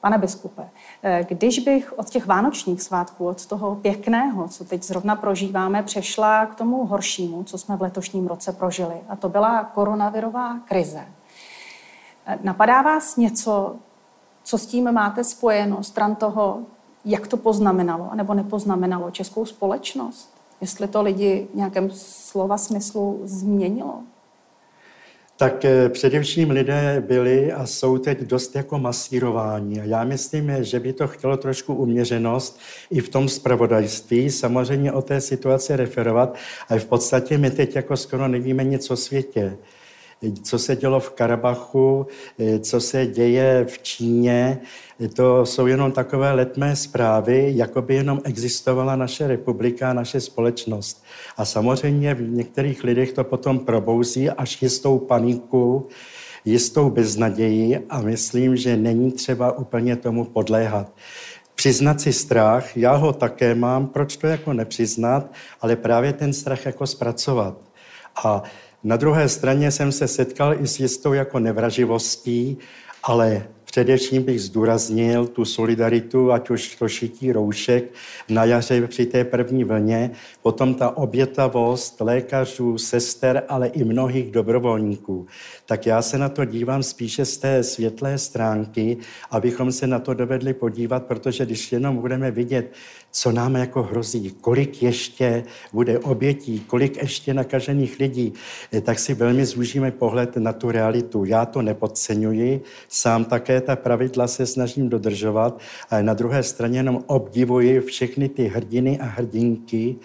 Pane 0.00 0.18
biskupe, 0.18 0.68
když 1.28 1.58
bych 1.58 1.98
od 1.98 2.10
těch 2.10 2.26
vánočních 2.26 2.82
svátků, 2.82 3.26
od 3.26 3.46
toho 3.46 3.74
pěkného, 3.74 4.48
co 4.48 4.64
teď 4.64 4.82
zrovna 4.82 5.16
prožíváme, 5.16 5.82
přešla 5.82 6.46
k 6.46 6.54
tomu 6.54 6.86
horšímu, 6.86 7.44
co 7.44 7.58
jsme 7.58 7.76
v 7.76 7.82
letošním 7.82 8.26
roce 8.26 8.52
prožili, 8.52 8.94
a 9.08 9.16
to 9.16 9.28
byla 9.28 9.64
koronavirová 9.64 10.58
krize. 10.58 11.00
Napadá 12.42 12.82
vás 12.82 13.16
něco, 13.16 13.76
co 14.48 14.58
s 14.58 14.66
tím 14.66 14.92
máte 14.92 15.24
spojeno 15.24 15.82
stran 15.82 16.14
toho, 16.16 16.60
jak 17.04 17.26
to 17.26 17.36
poznamenalo 17.36 18.10
nebo 18.14 18.34
nepoznamenalo 18.34 19.10
českou 19.10 19.46
společnost? 19.46 20.34
Jestli 20.60 20.88
to 20.88 21.02
lidi 21.02 21.48
v 21.52 21.56
nějakém 21.56 21.90
slova 21.92 22.58
smyslu 22.58 23.20
změnilo? 23.24 23.94
Tak 25.36 25.64
eh, 25.64 25.88
především 25.88 26.50
lidé 26.50 27.04
byli 27.06 27.52
a 27.52 27.66
jsou 27.66 27.98
teď 27.98 28.20
dost 28.20 28.56
jako 28.56 28.78
masírováni. 28.78 29.80
A 29.80 29.84
já 29.84 30.04
myslím, 30.04 30.64
že 30.64 30.80
by 30.80 30.92
to 30.92 31.08
chtělo 31.08 31.36
trošku 31.36 31.74
uměřenost 31.74 32.58
i 32.90 33.00
v 33.00 33.08
tom 33.08 33.28
spravodajství, 33.28 34.30
samozřejmě 34.30 34.92
o 34.92 35.02
té 35.02 35.20
situaci 35.20 35.76
referovat, 35.76 36.34
ale 36.68 36.80
v 36.80 36.86
podstatě 36.86 37.38
my 37.38 37.50
teď 37.50 37.76
jako 37.76 37.96
skoro 37.96 38.28
nevíme 38.28 38.64
nic 38.64 38.90
o 38.90 38.96
světě 38.96 39.58
co 40.42 40.58
se 40.58 40.76
dělo 40.76 41.00
v 41.00 41.10
Karabachu, 41.10 42.06
eh, 42.38 42.58
co 42.58 42.80
se 42.80 43.06
děje 43.06 43.64
v 43.68 43.78
Číně. 43.78 44.58
To 45.16 45.46
jsou 45.46 45.66
jenom 45.66 45.92
takové 45.92 46.32
letmé 46.32 46.76
zprávy, 46.76 47.52
jako 47.56 47.82
by 47.82 47.94
jenom 47.94 48.20
existovala 48.24 48.96
naše 48.96 49.26
republika, 49.26 49.92
naše 49.92 50.20
společnost. 50.20 51.04
A 51.36 51.44
samozřejmě 51.44 52.14
v 52.14 52.30
některých 52.30 52.84
lidech 52.84 53.12
to 53.12 53.24
potom 53.24 53.58
probouzí 53.58 54.30
až 54.30 54.62
jistou 54.62 54.98
paniku, 54.98 55.88
jistou 56.44 56.90
beznaději 56.90 57.78
a 57.88 58.00
myslím, 58.00 58.56
že 58.56 58.76
není 58.76 59.12
třeba 59.12 59.58
úplně 59.58 59.96
tomu 59.96 60.24
podléhat. 60.24 60.92
Přiznat 61.54 62.00
si 62.00 62.12
strach, 62.12 62.76
já 62.76 62.92
ho 62.94 63.12
také 63.12 63.54
mám, 63.54 63.86
proč 63.86 64.16
to 64.16 64.26
jako 64.26 64.52
nepřiznat, 64.52 65.32
ale 65.60 65.76
právě 65.76 66.12
ten 66.12 66.32
strach 66.32 66.66
jako 66.66 66.86
zpracovat. 66.86 67.58
A 68.24 68.42
na 68.84 68.96
druhé 68.96 69.28
straně 69.28 69.70
jsem 69.70 69.92
se 69.92 70.08
setkal 70.08 70.54
i 70.60 70.66
s 70.66 70.80
jistou 70.80 71.12
jako 71.12 71.38
nevraživostí, 71.38 72.58
ale 73.02 73.48
Především 73.70 74.22
bych 74.22 74.40
zdůraznil 74.42 75.26
tu 75.26 75.44
solidaritu, 75.44 76.32
ať 76.32 76.50
už 76.50 76.76
to 76.76 76.88
šití 76.88 77.32
roušek 77.32 77.84
na 78.28 78.44
jaře 78.44 78.86
při 78.86 79.06
té 79.06 79.24
první 79.24 79.64
vlně, 79.64 80.10
potom 80.42 80.74
ta 80.74 80.96
obětavost 80.96 82.00
lékařů, 82.00 82.78
sester, 82.78 83.44
ale 83.48 83.68
i 83.68 83.84
mnohých 83.84 84.30
dobrovolníků. 84.30 85.26
Tak 85.66 85.86
já 85.86 86.02
se 86.02 86.18
na 86.18 86.28
to 86.28 86.44
dívám 86.44 86.82
spíše 86.82 87.24
z 87.24 87.38
té 87.38 87.62
světlé 87.62 88.18
stránky, 88.18 88.96
abychom 89.30 89.72
se 89.72 89.86
na 89.86 89.98
to 89.98 90.14
dovedli 90.14 90.54
podívat, 90.54 91.06
protože 91.06 91.46
když 91.46 91.72
jenom 91.72 91.96
budeme 91.96 92.30
vidět, 92.30 92.72
co 93.12 93.32
nám 93.32 93.54
jako 93.54 93.82
hrozí, 93.82 94.30
kolik 94.40 94.82
ještě 94.82 95.44
bude 95.72 95.98
obětí, 95.98 96.60
kolik 96.60 96.96
ještě 96.96 97.34
nakažených 97.34 97.98
lidí, 97.98 98.32
eh, 98.72 98.80
tak 98.80 98.98
si 98.98 99.14
velmi 99.14 99.46
zúžíme 99.46 99.90
pohled 99.90 100.36
na 100.36 100.52
tu 100.52 100.70
realitu. 100.70 101.24
Já 101.24 101.46
to 101.46 101.62
nepodceňuji, 101.62 102.60
sám 102.88 103.24
také 103.24 103.60
ta 103.60 103.76
pravidla 103.76 104.28
se 104.28 104.46
snažím 104.46 104.88
dodržovat, 104.88 105.60
ale 105.90 106.02
na 106.02 106.14
druhé 106.14 106.42
straně 106.42 106.78
jenom 106.78 107.04
obdivuji 107.06 107.80
všechny 107.80 108.28
ty 108.28 108.48
hrdiny 108.48 108.98
a 108.98 109.04
hrdinky, 109.04 109.96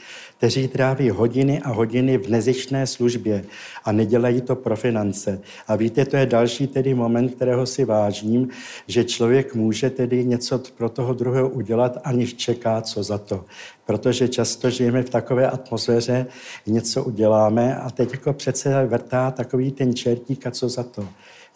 kteří 0.43 0.67
tráví 0.67 1.09
hodiny 1.09 1.61
a 1.61 1.69
hodiny 1.69 2.17
v 2.17 2.29
nezištné 2.29 2.87
službě 2.87 3.45
a 3.85 3.91
nedělají 3.91 4.41
to 4.41 4.55
pro 4.55 4.75
finance. 4.75 5.41
A 5.67 5.75
víte, 5.75 6.05
to 6.05 6.17
je 6.17 6.25
další 6.25 6.67
tedy 6.67 6.93
moment, 6.93 7.35
kterého 7.35 7.65
si 7.65 7.85
vážím, 7.85 8.49
že 8.87 9.03
člověk 9.03 9.55
může 9.55 9.89
tedy 9.89 10.25
něco 10.25 10.61
pro 10.77 10.89
toho 10.89 11.13
druhého 11.13 11.49
udělat, 11.49 11.97
aniž 12.03 12.33
čeká, 12.33 12.81
co 12.81 13.03
za 13.03 13.17
to. 13.17 13.45
Protože 13.85 14.27
často 14.27 14.69
žijeme 14.69 15.03
v 15.03 15.09
takové 15.09 15.49
atmosféře, 15.49 16.25
něco 16.67 17.03
uděláme 17.03 17.75
a 17.75 17.89
teď 17.89 18.11
jako 18.11 18.33
přece 18.33 18.85
vrtá 18.85 19.31
takový 19.31 19.71
ten 19.71 19.95
čertík 19.95 20.47
a 20.47 20.51
co 20.51 20.69
za 20.69 20.83
to 20.83 21.07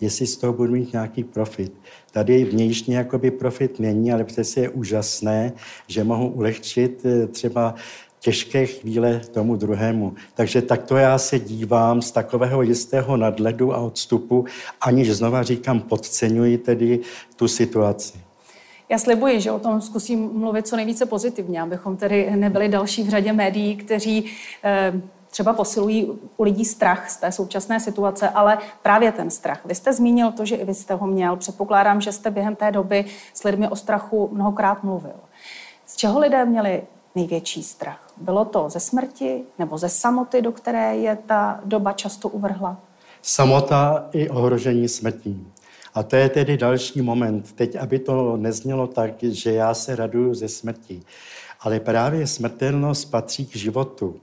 jestli 0.02 0.28
z 0.28 0.38
toho 0.38 0.54
budu 0.54 0.72
mít 0.72 0.94
nějaký 0.94 1.24
profit. 1.24 1.74
Tady 2.12 2.44
vnějšně 2.46 2.98
jakoby 2.98 3.32
profit 3.32 3.80
není, 3.80 4.12
ale 4.14 4.24
přece 4.24 4.60
je 4.60 4.70
úžasné, 4.70 5.54
že 5.88 6.04
mohu 6.04 6.28
ulehčit 6.28 7.06
eh, 7.06 7.28
třeba 7.28 7.76
těžké 8.20 8.66
chvíle 8.66 9.20
tomu 9.20 9.56
druhému. 9.56 10.14
Takže 10.34 10.62
takto 10.62 10.98
já 10.98 11.18
se 11.18 11.40
dívám 11.40 12.02
z 12.02 12.12
takového 12.12 12.62
jistého 12.62 13.18
nadledu 13.18 13.74
a 13.74 13.78
odstupu, 13.78 14.46
aniž 14.82 15.12
znova 15.12 15.44
říkám, 15.44 15.80
podceňuji 15.80 16.58
tedy 16.58 17.00
tu 17.36 17.48
situaci. 17.48 18.20
Já 18.90 18.98
slibuji, 18.98 19.42
že 19.42 19.52
o 19.52 19.60
tom 19.60 19.82
zkusím 19.82 20.30
mluvit 20.34 20.68
co 20.68 20.76
nejvíce 20.76 21.06
pozitivně, 21.06 21.62
abychom 21.62 21.98
tedy 21.98 22.32
nebyli 22.36 22.70
další 22.70 23.04
v 23.04 23.10
řadě 23.10 23.34
médií, 23.34 23.76
kteří 23.76 24.32
eh, 24.64 25.02
třeba 25.30 25.54
posilují 25.54 26.12
u 26.38 26.44
lidí 26.44 26.66
strach 26.66 27.10
z 27.10 27.18
té 27.18 27.32
současné 27.32 27.80
situace, 27.80 28.30
ale 28.30 28.58
právě 28.82 29.12
ten 29.12 29.30
strach. 29.30 29.66
Vy 29.66 29.76
jste 29.76 29.94
zmínil 29.94 30.32
to, 30.32 30.46
že 30.46 30.56
i 30.56 30.66
vy 30.66 30.74
jste 30.74 30.94
ho 30.94 31.08
měl. 31.08 31.36
Předpokládám, 31.36 32.02
že 32.02 32.12
jste 32.12 32.32
během 32.32 32.56
té 32.56 32.72
doby 32.72 33.06
s 33.34 33.44
lidmi 33.44 33.68
o 33.68 33.76
strachu 33.76 34.30
mnohokrát 34.34 34.84
mluvil. 34.84 35.16
Z 35.86 35.96
čeho 35.96 36.20
lidé 36.20 36.46
měli 36.46 36.82
největší 37.18 37.64
strach? 37.64 38.14
Bylo 38.18 38.46
to 38.46 38.70
ze 38.70 38.80
smrti 38.80 39.44
nebo 39.60 39.78
ze 39.78 39.90
samoty, 39.90 40.42
do 40.42 40.52
které 40.52 40.98
je 40.98 41.18
ta 41.26 41.60
doba 41.66 41.94
často 41.94 42.30
uvrhla? 42.30 42.78
Samota 43.22 44.10
i 44.12 44.30
ohrožení 44.30 44.88
smrtí. 44.88 45.48
A 45.94 46.04
to 46.04 46.16
je 46.16 46.30
tedy 46.30 46.58
další 46.58 47.02
moment. 47.02 47.52
Teď, 47.54 47.76
aby 47.76 48.00
to 48.00 48.38
neznělo 48.38 48.88
tak, 48.88 49.24
že 49.24 49.54
já 49.54 49.74
se 49.74 49.96
raduju 49.96 50.34
ze 50.34 50.48
smrti. 50.48 51.02
Ale 51.60 51.80
právě 51.80 52.28
smrtelnost 52.28 53.12
patří 53.12 53.46
k 53.46 53.56
životu. 53.56 54.16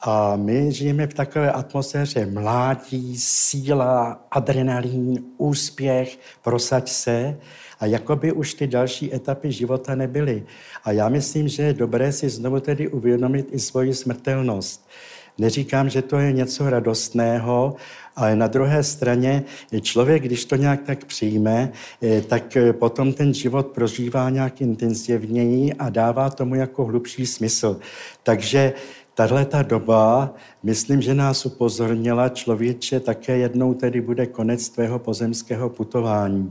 A 0.00 0.36
my 0.36 0.72
žijeme 0.72 1.06
v 1.06 1.14
takové 1.14 1.52
atmosféře 1.52 2.26
mládí, 2.26 3.18
síla, 3.18 4.20
adrenalin, 4.30 5.24
úspěch, 5.36 6.18
prosaď 6.42 6.88
se 6.88 7.38
a 7.80 7.86
jakoby 7.86 8.32
už 8.32 8.54
ty 8.54 8.66
další 8.66 9.14
etapy 9.14 9.52
života 9.52 9.94
nebyly. 9.94 10.44
A 10.84 10.92
já 10.92 11.08
myslím, 11.08 11.48
že 11.48 11.62
je 11.62 11.72
dobré 11.72 12.12
si 12.12 12.28
znovu 12.28 12.60
tedy 12.60 12.88
uvědomit 12.88 13.48
i 13.50 13.58
svoji 13.58 13.94
smrtelnost. 13.94 14.88
Neříkám, 15.38 15.88
že 15.88 16.02
to 16.02 16.18
je 16.18 16.32
něco 16.32 16.70
radostného, 16.70 17.76
ale 18.16 18.36
na 18.36 18.46
druhé 18.46 18.82
straně 18.82 19.44
člověk, 19.80 20.22
když 20.22 20.44
to 20.44 20.56
nějak 20.56 20.82
tak 20.82 21.04
přijme, 21.04 21.72
eh, 22.02 22.20
tak 22.20 22.56
eh, 22.56 22.72
potom 22.72 23.12
ten 23.12 23.34
život 23.34 23.66
prožívá 23.66 24.30
nějak 24.30 24.60
intenzivněji 24.60 25.72
a 25.72 25.90
dává 25.90 26.30
tomu 26.30 26.54
jako 26.54 26.84
hlubší 26.84 27.26
smysl. 27.26 27.76
Takže 28.22 28.72
tahle 29.18 29.44
ta 29.44 29.62
doba, 29.62 30.34
myslím, 30.62 31.02
že 31.02 31.14
nás 31.14 31.46
upozornila 31.46 32.28
člověče, 32.28 33.00
také 33.00 33.38
jednou 33.38 33.74
tedy 33.74 34.00
bude 34.00 34.26
konec 34.26 34.68
tvého 34.68 34.98
pozemského 34.98 35.70
putování. 35.70 36.48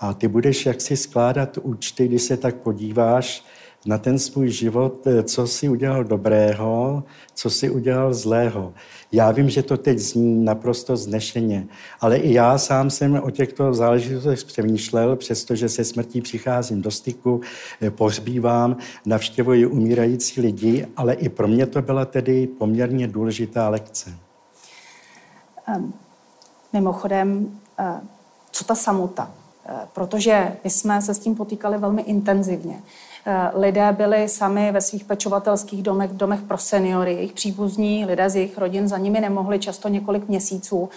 A 0.00 0.14
ty 0.14 0.28
budeš 0.28 0.66
jaksi 0.66 0.96
skládat 0.96 1.58
účty, 1.58 2.08
když 2.08 2.22
se 2.22 2.36
tak 2.36 2.54
podíváš, 2.54 3.44
na 3.86 3.98
ten 3.98 4.18
svůj 4.18 4.50
život, 4.50 5.06
eh, 5.06 5.22
co 5.22 5.46
si 5.46 5.68
udělal 5.68 6.04
dobrého, 6.04 7.04
co 7.34 7.50
si 7.50 7.70
udělal 7.70 8.14
zlého. 8.14 8.74
Já 9.12 9.30
vím, 9.30 9.50
že 9.50 9.62
to 9.62 9.76
teď 9.76 9.98
zní 9.98 10.44
naprosto 10.44 10.96
znešeně, 10.96 11.66
ale 12.00 12.16
i 12.16 12.32
já 12.32 12.58
sám 12.58 12.90
jsem 12.90 13.20
o 13.24 13.30
těchto 13.30 13.74
záležitostech 13.74 14.44
přemýšlel, 14.44 15.16
přestože 15.16 15.68
se 15.68 15.84
smrtí 15.84 16.20
přicházím 16.20 16.82
do 16.82 16.90
styku, 16.90 17.40
eh, 17.82 17.90
pohřbívám, 17.90 18.76
navštěvuji 19.06 19.66
umírající 19.66 20.40
lidi, 20.40 20.86
ale 20.96 21.14
i 21.14 21.28
pro 21.28 21.48
mě 21.48 21.66
to 21.66 21.82
byla 21.82 22.04
tedy 22.04 22.46
poměrně 22.46 23.08
důležitá 23.08 23.68
lekce. 23.68 24.14
Um, 25.76 25.94
mimochodem, 26.72 27.58
uh, 27.80 27.86
co 28.50 28.64
ta 28.64 28.74
samota? 28.74 29.30
Protože 29.92 30.56
my 30.64 30.70
jsme 30.70 31.02
se 31.02 31.14
s 31.14 31.18
tím 31.18 31.34
potýkali 31.34 31.78
velmi 31.78 32.02
intenzivně. 32.02 32.82
Eh, 33.30 33.50
lidé 33.54 33.92
byli 33.92 34.28
sami 34.28 34.72
ve 34.72 34.80
svých 34.80 35.04
pečovatelských 35.04 35.82
domech, 35.82 36.10
domech 36.10 36.40
pro 36.40 36.58
seniory, 36.58 37.14
jejich 37.14 37.32
příbuzní, 37.32 38.06
lidé 38.06 38.30
z 38.30 38.36
jejich 38.36 38.58
rodin 38.58 38.88
za 38.88 38.98
nimi 38.98 39.20
nemohli 39.20 39.58
často 39.58 39.88
několik 39.88 40.28
měsíců. 40.28 40.88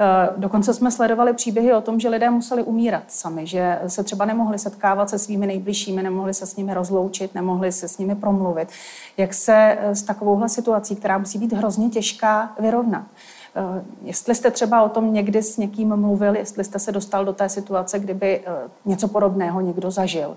Eh, 0.00 0.28
dokonce 0.36 0.74
jsme 0.74 0.90
sledovali 0.90 1.32
příběhy 1.32 1.74
o 1.74 1.80
tom, 1.80 2.00
že 2.00 2.08
lidé 2.08 2.30
museli 2.30 2.62
umírat 2.62 3.02
sami, 3.08 3.46
že 3.46 3.78
se 3.86 4.04
třeba 4.04 4.24
nemohli 4.24 4.58
setkávat 4.58 5.10
se 5.10 5.18
svými 5.18 5.46
nejbližšími, 5.46 6.02
nemohli 6.02 6.34
se 6.34 6.46
s 6.46 6.56
nimi 6.56 6.74
rozloučit, 6.74 7.34
nemohli 7.34 7.72
se 7.72 7.88
s 7.88 7.98
nimi 7.98 8.14
promluvit. 8.14 8.68
Jak 9.16 9.34
se 9.34 9.78
eh, 9.80 9.94
s 9.94 10.02
takovouhle 10.02 10.48
situací, 10.48 10.96
která 10.96 11.18
musí 11.18 11.38
být 11.38 11.52
hrozně 11.52 11.88
těžká, 11.88 12.54
vyrovnat? 12.58 13.04
Eh, 13.56 13.84
jestli 14.02 14.34
jste 14.34 14.50
třeba 14.50 14.82
o 14.82 14.88
tom 14.88 15.12
někdy 15.12 15.42
s 15.42 15.56
někým 15.56 15.96
mluvil, 15.96 16.36
jestli 16.36 16.64
jste 16.64 16.78
se 16.78 16.92
dostal 16.92 17.24
do 17.24 17.32
té 17.32 17.48
situace, 17.48 17.98
kdyby 17.98 18.40
eh, 18.40 18.52
něco 18.84 19.08
podobného 19.08 19.60
někdo 19.60 19.90
zažil. 19.90 20.36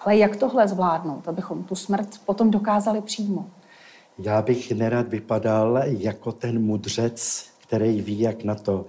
Ale 0.00 0.16
jak 0.16 0.36
tohle 0.36 0.68
zvládnout, 0.68 1.28
abychom 1.28 1.64
tu 1.64 1.74
smrt 1.74 2.08
potom 2.26 2.50
dokázali 2.50 3.00
přijmout? 3.00 3.46
Já 4.18 4.42
bych 4.42 4.72
nerad 4.72 5.08
vypadal 5.08 5.82
jako 5.86 6.32
ten 6.32 6.64
mudřec, 6.64 7.46
který 7.62 8.00
ví, 8.00 8.20
jak 8.20 8.44
na 8.44 8.54
to. 8.54 8.86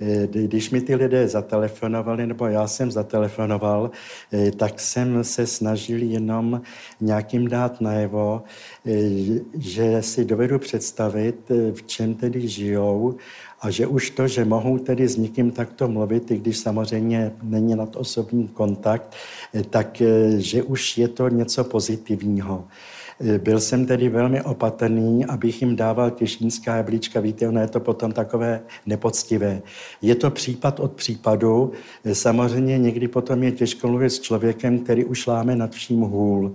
Eh, 0.00 0.26
když 0.26 0.70
mi 0.70 0.80
ty 0.80 0.94
lidé 0.94 1.28
zatelefonovali, 1.28 2.26
nebo 2.26 2.46
já 2.46 2.66
jsem 2.66 2.90
zatelefonoval, 2.90 3.90
eh, 4.32 4.50
tak 4.50 4.80
jsem 4.80 5.24
se 5.24 5.46
snažil 5.46 6.02
jenom 6.02 6.62
nějakým 7.00 7.48
dát 7.48 7.80
najevo, 7.80 8.42
eh, 8.86 8.90
že 9.58 10.02
si 10.02 10.24
dovedu 10.24 10.58
představit, 10.58 11.50
v 11.74 11.82
čem 11.82 12.14
tedy 12.14 12.48
žijou 12.48 13.14
a 13.60 13.70
že 13.70 13.86
už 13.86 14.10
to, 14.10 14.28
že 14.28 14.44
mohou 14.44 14.78
tedy 14.78 15.08
s 15.08 15.16
někým 15.16 15.50
takto 15.50 15.88
mluvit, 15.88 16.30
i 16.30 16.38
když 16.38 16.58
samozřejmě 16.58 17.32
není 17.42 17.74
nad 17.74 17.96
osobní 17.96 18.48
kontakt, 18.48 19.14
tak 19.70 20.02
že 20.38 20.62
už 20.62 20.98
je 20.98 21.08
to 21.08 21.28
něco 21.28 21.64
pozitivního. 21.64 22.64
Byl 23.38 23.60
jsem 23.60 23.86
tedy 23.86 24.08
velmi 24.08 24.42
opatrný, 24.42 25.26
abych 25.26 25.62
jim 25.62 25.76
dával 25.76 26.10
těšínská 26.10 26.76
jablíčka. 26.76 27.20
Víte, 27.20 27.48
ono 27.48 27.60
je 27.60 27.68
to 27.68 27.80
potom 27.80 28.12
takové 28.12 28.60
nepoctivé. 28.86 29.62
Je 30.02 30.14
to 30.14 30.30
případ 30.30 30.80
od 30.80 30.92
případu. 30.92 31.72
Samozřejmě 32.12 32.78
někdy 32.78 33.08
potom 33.08 33.42
je 33.42 33.52
těžko 33.52 33.88
mluvit 33.88 34.10
s 34.10 34.20
člověkem, 34.20 34.78
který 34.78 35.04
už 35.04 35.26
láme 35.26 35.56
nad 35.56 35.72
vším 35.72 36.00
hůl 36.00 36.54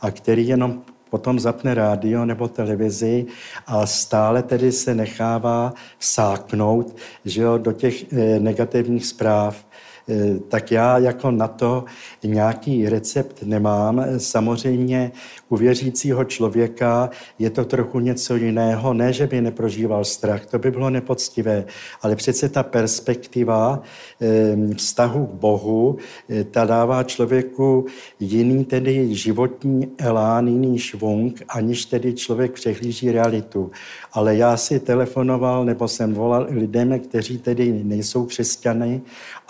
a 0.00 0.10
který 0.10 0.48
jenom 0.48 0.82
potom 1.10 1.40
zapne 1.40 1.74
rádio 1.74 2.24
nebo 2.24 2.48
televizi 2.48 3.26
a 3.66 3.86
stále 3.86 4.42
tedy 4.42 4.72
se 4.72 4.94
nechává 4.94 5.74
vsáknout 5.98 6.96
že 7.24 7.42
jo, 7.42 7.58
do 7.58 7.72
těch 7.72 8.12
eh, 8.12 8.40
negativních 8.40 9.06
zpráv. 9.06 9.66
Eh, 10.08 10.38
tak 10.48 10.72
já 10.72 10.98
jako 10.98 11.30
na 11.30 11.48
to 11.48 11.84
nějaký 12.24 12.88
recept 12.88 13.42
nemám. 13.42 14.04
Samozřejmě 14.18 15.12
u 15.48 15.56
věřícího 15.56 16.24
člověka 16.24 17.10
je 17.38 17.50
to 17.50 17.64
trochu 17.64 18.00
něco 18.00 18.36
jiného. 18.36 18.94
Ne, 18.94 19.12
že 19.12 19.26
by 19.26 19.40
neprožíval 19.40 20.04
strach, 20.04 20.46
to 20.46 20.58
by 20.58 20.70
bylo 20.70 20.90
nepoctivé, 20.90 21.64
ale 22.02 22.16
přece 22.16 22.48
ta 22.48 22.62
perspektiva 22.62 23.82
eh, 24.20 24.74
vztahu 24.74 25.26
k 25.26 25.34
Bohu, 25.34 25.96
eh, 26.28 26.44
ta 26.44 26.64
dává 26.64 27.02
člověku 27.02 27.86
jiný 28.20 28.64
tedy 28.64 29.14
životní 29.14 29.92
elán, 29.98 30.48
jiný 30.48 30.78
švung, 30.78 31.42
aniž 31.48 31.84
tedy 31.84 32.14
člověk 32.14 32.52
přehlíží 32.52 33.12
realitu. 33.12 33.70
Ale 34.12 34.36
já 34.36 34.56
si 34.56 34.80
telefonoval 34.80 35.64
nebo 35.64 35.88
jsem 35.88 36.14
volal 36.14 36.46
lidem, 36.50 37.00
kteří 37.00 37.38
tedy 37.38 37.72
nejsou 37.84 38.26
křesťany 38.26 39.00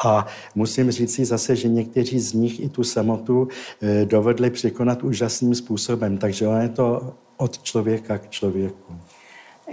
a 0.05 0.27
musím 0.55 0.91
říct 0.91 1.15
si 1.15 1.25
zase, 1.25 1.57
že 1.57 1.69
někteří 1.69 2.21
z 2.21 2.33
nich 2.33 2.61
i 2.61 2.69
tu 2.69 2.85
samotu 2.85 3.49
eh, 3.83 4.05
dovedli 4.05 4.51
překonat 4.51 5.03
úžasným 5.03 5.55
způsobem. 5.55 6.19
Takže 6.19 6.49
ono 6.49 6.61
je 6.61 6.69
to 6.69 7.15
od 7.37 7.63
člověka 7.63 8.19
k 8.19 8.31
člověku. 8.31 8.93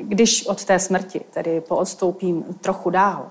Když 0.01 0.47
od 0.47 0.65
té 0.65 0.79
smrti, 0.79 1.21
tedy 1.33 1.61
poodstoupím 1.61 2.43
trochu 2.61 2.89
dál, 2.89 3.27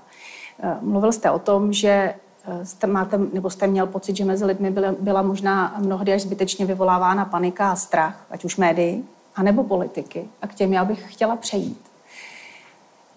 eh, 0.59 0.77
mluvil 0.81 1.11
jste 1.11 1.31
o 1.31 1.39
tom, 1.39 1.73
že 1.73 2.13
eh, 2.45 2.65
jste, 2.65 2.87
máte, 2.87 3.19
nebo 3.33 3.49
jste 3.49 3.67
měl 3.67 3.87
pocit, 3.87 4.17
že 4.17 4.25
mezi 4.25 4.45
lidmi 4.45 4.71
byla, 4.71 4.95
byla 4.99 5.21
možná 5.21 5.75
mnohdy 5.79 6.13
až 6.13 6.21
zbytečně 6.21 6.65
vyvolávána 6.65 7.25
panika 7.25 7.71
a 7.71 7.75
strach, 7.75 8.25
ať 8.29 8.45
už 8.45 8.57
médií, 8.57 9.05
anebo 9.35 9.63
politiky. 9.63 10.27
A 10.41 10.47
k 10.47 10.55
těm 10.55 10.73
já 10.73 10.85
bych 10.85 11.13
chtěla 11.13 11.35
přejít. 11.35 11.86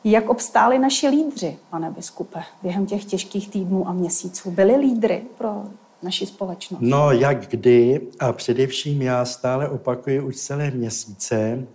Jak 0.04 0.28
obstáli 0.28 0.78
naši 0.78 1.08
lídři, 1.08 1.56
pane 1.70 1.90
biskupe, 1.90 2.42
během 2.62 2.86
těch 2.86 3.04
těžkých 3.04 3.48
týdnů 3.48 3.88
a 3.88 3.92
měsíců? 3.92 4.50
Byli 4.50 4.76
lídry 4.76 5.22
pro 5.38 5.62
naši 6.02 6.26
společnost? 6.26 6.80
No, 6.82 7.12
jak 7.12 7.48
kdy 7.48 8.00
a 8.20 8.32
především 8.32 9.02
já 9.02 9.24
stále 9.24 9.68
opakuji 9.68 10.20
už 10.20 10.36
celé 10.36 10.70
měsíce, 10.70 11.66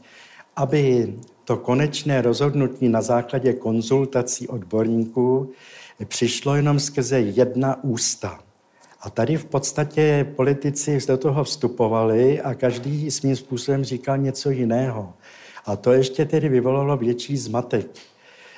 aby 0.55 1.13
to 1.43 1.57
konečné 1.57 2.21
rozhodnutí 2.21 2.89
na 2.89 3.01
základě 3.01 3.53
konzultací 3.53 4.47
odborníků 4.47 5.51
přišlo 6.05 6.55
jenom 6.55 6.79
skrze 6.79 7.19
jedna 7.19 7.83
ústa. 7.83 8.39
A 9.01 9.09
tady 9.09 9.37
v 9.37 9.45
podstatě 9.45 10.33
politici 10.35 10.99
do 11.07 11.17
toho 11.17 11.43
vstupovali 11.43 12.41
a 12.41 12.53
každý 12.53 13.11
svým 13.11 13.35
způsobem 13.35 13.83
říkal 13.83 14.17
něco 14.17 14.49
jiného. 14.49 15.13
A 15.65 15.75
to 15.75 15.91
ještě 15.91 16.25
tedy 16.25 16.49
vyvolalo 16.49 16.97
větší 16.97 17.37
zmatek. 17.37 17.87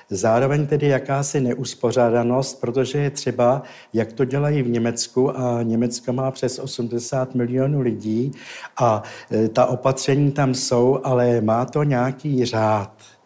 Zároveň 0.10 0.68
tedy 0.68 0.88
jakási 0.88 1.40
neuspořádanost, 1.40 2.62
protože 2.62 2.98
je 2.98 3.10
třeba, 3.10 3.64
jak 3.94 4.14
to 4.14 4.26
dělají 4.26 4.64
v 4.64 4.70
Německu, 4.70 5.40
a 5.40 5.64
Německo 5.64 6.14
má 6.14 6.32
přes 6.32 6.60
80 6.60 7.36
milionů 7.36 7.82
lidí 7.82 8.32
a 8.78 9.04
e, 9.32 9.50
ta 9.50 9.66
opatření 9.66 10.32
tam 10.32 10.54
jsou, 10.54 11.00
ale 11.04 11.42
má 11.42 11.66
to 11.66 11.84
nějaký 11.84 12.46
řád 12.46 13.17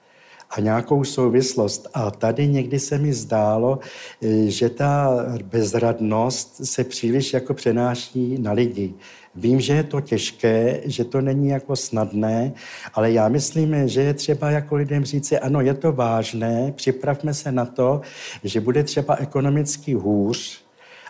a 0.51 0.59
nějakou 0.59 1.03
souvislost. 1.03 1.87
A 1.93 2.11
tady 2.11 2.47
někdy 2.47 2.79
se 2.79 2.97
mi 2.97 3.13
zdálo, 3.13 3.79
e, 4.21 4.49
že 4.49 4.69
ta 4.69 5.25
bezradnost 5.43 6.65
se 6.65 6.83
příliš 6.83 7.33
jako 7.33 7.53
přenáší 7.53 8.37
na 8.39 8.51
lidi. 8.51 8.93
Vím, 9.35 9.61
že 9.61 9.73
je 9.73 9.83
to 9.83 10.01
těžké, 10.01 10.81
že 10.85 11.03
to 11.03 11.21
není 11.21 11.49
jako 11.49 11.75
snadné, 11.75 12.53
ale 12.93 13.11
já 13.11 13.27
myslím, 13.27 13.87
že 13.87 14.01
je 14.01 14.13
třeba 14.13 14.51
jako 14.51 14.75
lidem 14.75 15.05
říct, 15.05 15.33
ano, 15.41 15.61
je 15.61 15.73
to 15.73 15.91
vážné, 15.91 16.73
připravme 16.75 17.33
se 17.33 17.51
na 17.51 17.65
to, 17.65 18.01
že 18.43 18.61
bude 18.61 18.83
třeba 18.83 19.15
ekonomicky 19.15 19.93
hůř, 19.93 20.61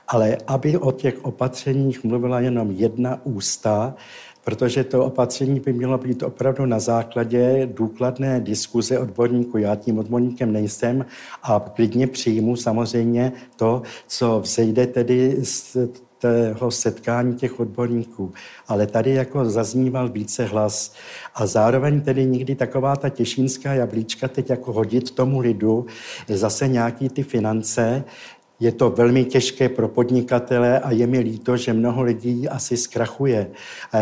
ale 0.08 0.38
aby 0.47 0.77
o 0.77 0.91
těch 0.91 1.25
opatřeních 1.25 2.04
mluvila 2.04 2.39
jenom 2.39 2.71
jedna 2.71 3.19
ústa, 3.23 3.95
protože 4.43 4.84
to 4.84 5.06
opatření 5.06 5.60
by 5.60 5.73
mělo 5.73 5.97
být 5.97 6.23
opravdu 6.23 6.65
na 6.65 6.80
základě 6.80 7.69
důkladné 7.73 8.39
diskuze 8.39 8.99
odborníků. 8.99 9.58
Já 9.58 9.75
tím 9.75 9.99
odborníkem 9.99 10.54
nejsem 10.54 11.06
a 11.43 11.60
klidně 11.75 12.08
přijmu 12.08 12.56
samozřejmě 12.56 13.32
to, 13.56 13.82
co 14.08 14.39
vzejde 14.39 14.88
tedy 14.88 15.38
z 15.43 15.77
toho 16.21 16.71
setkání 16.71 17.36
těch 17.36 17.60
odborníků. 17.60 18.34
Ale 18.67 18.88
tady 18.88 19.13
jako 19.13 19.45
zazníval 19.45 20.10
více 20.10 20.45
hlas 20.45 20.93
a 21.36 21.45
zároveň 21.45 22.01
tedy 22.01 22.25
někdy 22.25 22.56
taková 22.56 22.95
ta 22.95 23.10
těšínská 23.10 23.73
jablíčka 23.73 24.27
teď 24.27 24.49
jako 24.49 24.73
hodit 24.73 25.12
tomu 25.12 25.39
lidu 25.39 25.86
zase 26.27 26.67
nějaký 26.67 27.10
ty 27.10 27.23
finance, 27.23 28.04
je 28.62 28.71
to 28.71 28.89
velmi 28.89 29.26
těžké 29.26 29.69
pro 29.69 29.88
podnikatele 29.88 30.80
a 30.80 30.91
je 30.91 31.08
mi 31.08 31.19
líto, 31.19 31.58
že 31.58 31.74
mnoho 31.74 32.02
lidí 32.02 32.50
asi 32.50 32.78
zkrachuje. 32.78 33.52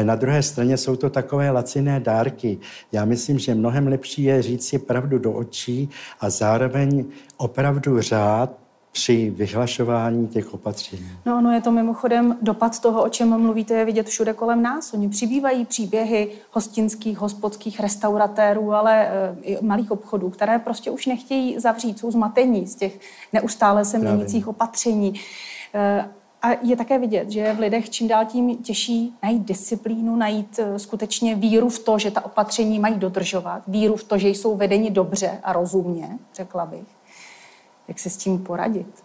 Na 0.04 0.15
druhé 0.15 0.43
straně 0.43 0.78
jsou 0.78 0.95
to 0.95 1.10
takové 1.10 1.52
laciné 1.52 2.00
dárky. 2.00 2.60
Já 2.91 3.06
myslím, 3.06 3.39
že 3.39 3.56
mnohem 3.56 3.88
lepší 3.88 4.24
je 4.24 4.41
říct 4.41 4.67
si 4.67 4.80
pravdu 4.80 5.19
do 5.19 5.32
očí 5.32 5.89
a 6.19 6.30
zároveň 6.30 7.06
opravdu 7.38 8.02
řád 8.02 8.59
při 8.91 9.30
vyhlašování 9.30 10.28
těch 10.28 10.54
opatření. 10.54 11.12
No, 11.25 11.41
no 11.41 11.52
je 11.52 11.62
to 11.62 11.71
mimochodem 11.71 12.38
dopad 12.41 12.80
toho, 12.80 13.04
o 13.04 13.10
čem 13.10 13.41
mluvíte, 13.41 13.73
je 13.73 13.86
vidět 13.86 14.08
všude 14.08 14.34
kolem 14.34 14.62
nás. 14.62 14.93
Oni 14.93 15.10
přibývají 15.10 15.65
příběhy 15.65 16.32
hostinských, 16.52 17.17
hospodských 17.17 17.80
restauratérů, 17.80 18.73
ale 18.73 19.08
e, 19.08 19.36
i 19.41 19.58
malých 19.62 19.91
obchodů, 19.91 20.30
které 20.30 20.60
prostě 20.60 20.91
už 20.91 21.06
nechtějí 21.06 21.60
zavřít, 21.60 21.99
jsou 21.99 22.12
zmatení 22.12 22.67
z 22.67 22.75
těch 22.75 22.99
neustále 23.34 23.86
se 23.86 23.99
měnících 23.99 24.47
opatření. 24.47 25.13
E, 25.73 26.10
a 26.41 26.47
je 26.62 26.75
také 26.75 26.99
vidět, 26.99 27.30
že 27.30 27.54
v 27.54 27.60
lidech 27.60 27.89
čím 27.89 28.08
dál 28.08 28.25
tím 28.25 28.58
těžší 28.58 29.13
najít 29.23 29.45
disciplínu, 29.45 30.15
najít 30.15 30.60
eh, 30.60 30.80
skutečně 30.80 31.36
víru 31.36 31.69
v 31.69 31.80
to, 31.80 31.99
že 31.99 32.12
ta 32.12 32.25
opatření 32.25 32.80
mají 32.80 32.95
dodržovat, 32.95 33.63
víru 33.67 33.95
v 33.95 34.04
to, 34.04 34.17
že 34.17 34.30
jsou 34.30 34.56
vedeni 34.56 34.91
dobře 34.91 35.39
a 35.43 35.54
rozumně, 35.54 36.19
řekla 36.34 36.65
bych. 36.65 36.99
Jak 37.89 37.99
se 37.99 38.10
s 38.10 38.17
tím 38.17 38.38
poradit? 38.38 39.04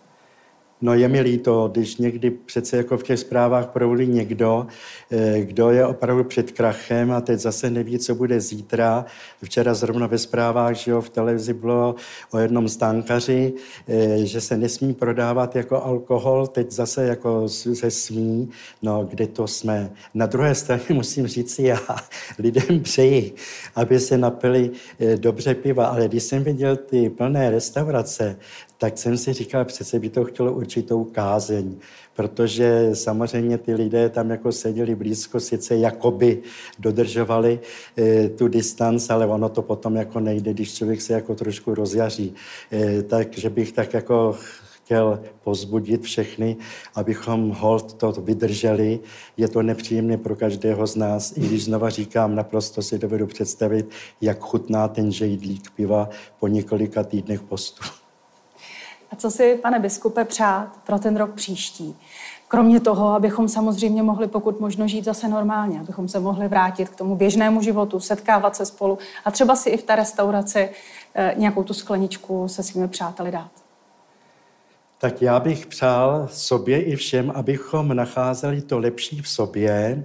No 0.84 0.94
je 0.94 1.08
mi 1.08 1.20
líto, 1.20 1.70
když 1.72 1.96
někdy 1.96 2.30
přece 2.30 2.76
jako 2.76 2.98
v 2.98 3.02
těch 3.02 3.18
zprávách 3.18 3.66
provolí 3.66 4.06
někdo, 4.06 4.66
eh, 5.10 5.40
kdo 5.40 5.70
je 5.70 5.86
opravdu 5.86 6.24
před 6.24 6.50
krachem 6.50 7.12
a 7.12 7.20
teď 7.20 7.40
zase 7.40 7.70
neví, 7.70 7.98
co 7.98 8.14
bude 8.14 8.40
zítra. 8.40 9.04
Včera 9.44 9.74
zrovna 9.74 10.06
ve 10.06 10.18
zprávách, 10.18 10.76
že 10.76 10.90
jo, 10.90 11.00
v 11.00 11.10
televizi 11.10 11.52
bylo 11.54 11.94
o 12.30 12.38
jednom 12.38 12.68
stánkaři, 12.68 13.52
eh, 13.88 14.26
že 14.26 14.40
se 14.40 14.56
nesmí 14.56 14.94
prodávat 14.94 15.56
jako 15.56 15.84
alkohol, 15.84 16.46
teď 16.46 16.70
zase 16.70 17.04
jako 17.04 17.48
se 17.48 17.90
smí. 17.90 18.50
No, 18.82 19.04
kde 19.04 19.26
to 19.26 19.46
jsme? 19.46 19.90
Na 20.14 20.26
druhé 20.26 20.54
straně 20.54 20.84
musím 20.92 21.26
říct 21.26 21.58
já, 21.58 21.80
lidem 22.38 22.80
přeji, 22.82 23.34
aby 23.74 24.00
se 24.00 24.18
napili 24.18 24.70
eh, 25.00 25.16
dobře 25.16 25.54
piva, 25.54 25.86
ale 25.86 26.08
když 26.08 26.22
jsem 26.22 26.44
viděl 26.44 26.76
ty 26.76 27.10
plné 27.10 27.50
restaurace, 27.50 28.36
tak 28.78 28.98
jsem 28.98 29.18
si 29.18 29.32
říkal, 29.32 29.64
přece 29.64 29.98
by 29.98 30.08
to 30.08 30.24
chtělo 30.24 30.52
určitou 30.52 31.04
kázeň, 31.04 31.76
protože 32.16 32.90
samozřejmě 32.92 33.58
ty 33.58 33.74
lidé 33.74 34.08
tam 34.08 34.30
jako 34.30 34.52
seděli 34.52 34.94
blízko, 34.94 35.40
sice 35.40 35.76
jakoby 35.76 36.42
dodržovali 36.78 37.60
e, 37.98 38.28
tu 38.28 38.48
distanc, 38.48 39.10
ale 39.10 39.26
ono 39.26 39.48
to 39.48 39.62
potom 39.62 39.96
jako 39.96 40.20
nejde, 40.20 40.52
když 40.52 40.74
člověk 40.74 41.00
se 41.00 41.12
jako 41.12 41.34
trošku 41.34 41.74
rozjaří. 41.74 42.34
E, 42.72 43.02
takže 43.02 43.50
bych 43.50 43.72
tak 43.72 43.94
jako 43.94 44.37
chtěl 44.84 45.20
pozbudit 45.44 46.02
všechny, 46.02 46.56
abychom 46.94 47.50
hold 47.50 47.92
to 47.92 48.12
vydrželi. 48.12 49.00
Je 49.37 49.48
to 49.48 49.62
nepříjemné 49.62 50.16
pro 50.16 50.37
každého 50.37 50.87
z 50.87 50.96
nás, 50.96 51.37
i 51.37 51.40
když 51.40 51.64
znova 51.64 51.90
říkám, 51.90 52.34
naprosto 52.34 52.82
si 52.82 52.98
dovedu 52.98 53.26
představit, 53.26 53.90
jak 54.20 54.40
chutná 54.40 54.88
ten 54.88 55.12
žejdlík 55.12 55.70
piva 55.70 56.08
po 56.40 56.48
několika 56.48 57.04
týdnech 57.04 57.42
postu. 57.42 58.03
A 59.10 59.16
co 59.16 59.30
si, 59.30 59.58
pane 59.62 59.78
biskupe, 59.78 60.24
přát 60.24 60.68
pro 60.86 60.98
ten 60.98 61.16
rok 61.16 61.34
příští? 61.34 61.96
Kromě 62.48 62.80
toho, 62.80 63.08
abychom 63.08 63.48
samozřejmě 63.48 64.02
mohli 64.02 64.28
pokud 64.28 64.60
možno 64.60 64.88
žít 64.88 65.04
zase 65.04 65.28
normálně, 65.28 65.80
abychom 65.80 66.08
se 66.08 66.20
mohli 66.20 66.48
vrátit 66.48 66.88
k 66.88 66.96
tomu 66.96 67.16
běžnému 67.16 67.62
životu, 67.62 68.00
setkávat 68.00 68.56
se 68.56 68.66
spolu 68.66 68.98
a 69.24 69.30
třeba 69.30 69.56
si 69.56 69.70
i 69.70 69.76
v 69.76 69.82
té 69.82 69.96
restauraci 69.96 70.70
eh, 71.14 71.34
nějakou 71.36 71.62
tu 71.62 71.74
skleničku 71.74 72.48
se 72.48 72.62
svými 72.62 72.88
přáteli 72.88 73.30
dát. 73.30 73.50
Tak 74.98 75.22
já 75.22 75.40
bych 75.40 75.66
přál 75.66 76.28
sobě 76.32 76.82
i 76.82 76.96
všem, 76.96 77.32
abychom 77.34 77.96
nacházeli 77.96 78.62
to 78.62 78.78
lepší 78.78 79.22
v 79.22 79.28
sobě, 79.28 80.04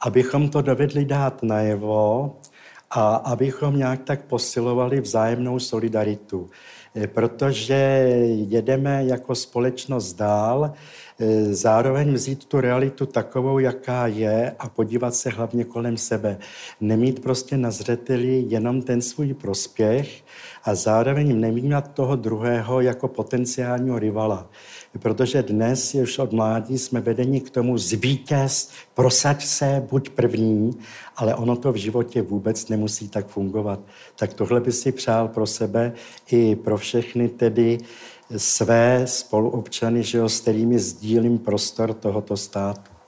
abychom 0.00 0.48
to 0.48 0.62
dovedli 0.62 1.04
dát 1.04 1.42
najevo 1.42 2.36
a 2.90 3.14
abychom 3.14 3.76
nějak 3.76 4.02
tak 4.04 4.22
posilovali 4.22 5.00
vzájemnou 5.00 5.58
solidaritu. 5.58 6.50
Eh, 6.94 7.06
protože 7.06 7.74
jedeme 8.48 9.04
jako 9.04 9.34
společnost 9.34 10.12
dál, 10.12 10.72
eh, 11.20 11.54
zároveň 11.54 12.12
vzít 12.12 12.44
tu 12.44 12.60
realitu 12.60 13.06
takovou, 13.06 13.58
jaká 13.58 14.06
je 14.06 14.54
a 14.58 14.68
podívat 14.68 15.14
se 15.14 15.30
hlavně 15.30 15.64
kolem 15.64 15.96
sebe. 15.96 16.38
Nemít 16.80 17.22
prostě 17.22 17.56
na 17.56 17.70
zřeteli 17.70 18.44
jenom 18.48 18.82
ten 18.82 19.02
svůj 19.02 19.34
prospěch 19.34 20.22
a 20.64 20.74
zároveň 20.74 21.40
nevnímat 21.40 21.94
toho 21.94 22.16
druhého 22.16 22.80
jako 22.80 23.08
potenciálního 23.08 23.98
rivala 23.98 24.48
protože 24.98 25.42
dnes 25.42 25.94
už 25.94 26.18
od 26.18 26.32
mládí 26.32 26.78
jsme 26.78 27.00
vedeni 27.00 27.40
k 27.40 27.50
tomu 27.50 27.78
zvítěz, 27.78 28.70
prosaď 28.94 29.44
se, 29.44 29.86
buď 29.90 30.10
první, 30.10 30.70
ale 31.16 31.34
ono 31.34 31.56
to 31.56 31.72
v 31.72 31.76
životě 31.76 32.22
vůbec 32.22 32.68
nemusí 32.68 33.08
tak 33.08 33.26
fungovat. 33.26 33.80
Tak 34.16 34.34
tohle 34.34 34.60
by 34.60 34.72
si 34.72 34.92
přál 34.92 35.28
pro 35.28 35.46
sebe 35.46 35.92
i 36.30 36.56
pro 36.56 36.76
všechny 36.76 37.28
tedy 37.28 37.78
své 38.36 39.06
spoluobčany, 39.06 40.02
že 40.02 40.18
jo, 40.18 40.28
s 40.28 40.40
kterými 40.40 40.78
sdílím 40.78 41.38
prostor 41.38 41.94
tohoto 41.94 42.36
státu. 42.36 42.99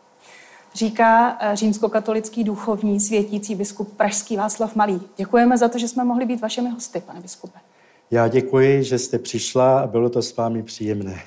Říká 0.74 1.38
eh, 1.40 1.56
římskokatolický 1.56 2.44
duchovní 2.44 3.00
světící 3.00 3.54
biskup 3.54 3.96
Pražský 3.96 4.36
Václav 4.36 4.76
Malý. 4.76 5.00
Děkujeme 5.16 5.58
za 5.58 5.68
to, 5.68 5.78
že 5.78 5.88
jsme 5.88 6.04
mohli 6.04 6.26
být 6.26 6.40
vašimi 6.40 6.70
hosty, 6.70 7.02
pane 7.06 7.20
biskupe. 7.20 7.58
Já 8.10 8.28
děkuji, 8.28 8.84
že 8.84 8.98
jste 8.98 9.18
přišla 9.18 9.80
a 9.80 9.86
bylo 9.86 10.10
to 10.10 10.22
s 10.22 10.36
vámi 10.36 10.62
příjemné. 10.62 11.18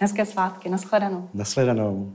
Hezké 0.00 0.26
svátky, 0.26 0.68
nashledanou. 0.68 1.28
Nashledanou. 1.34 2.12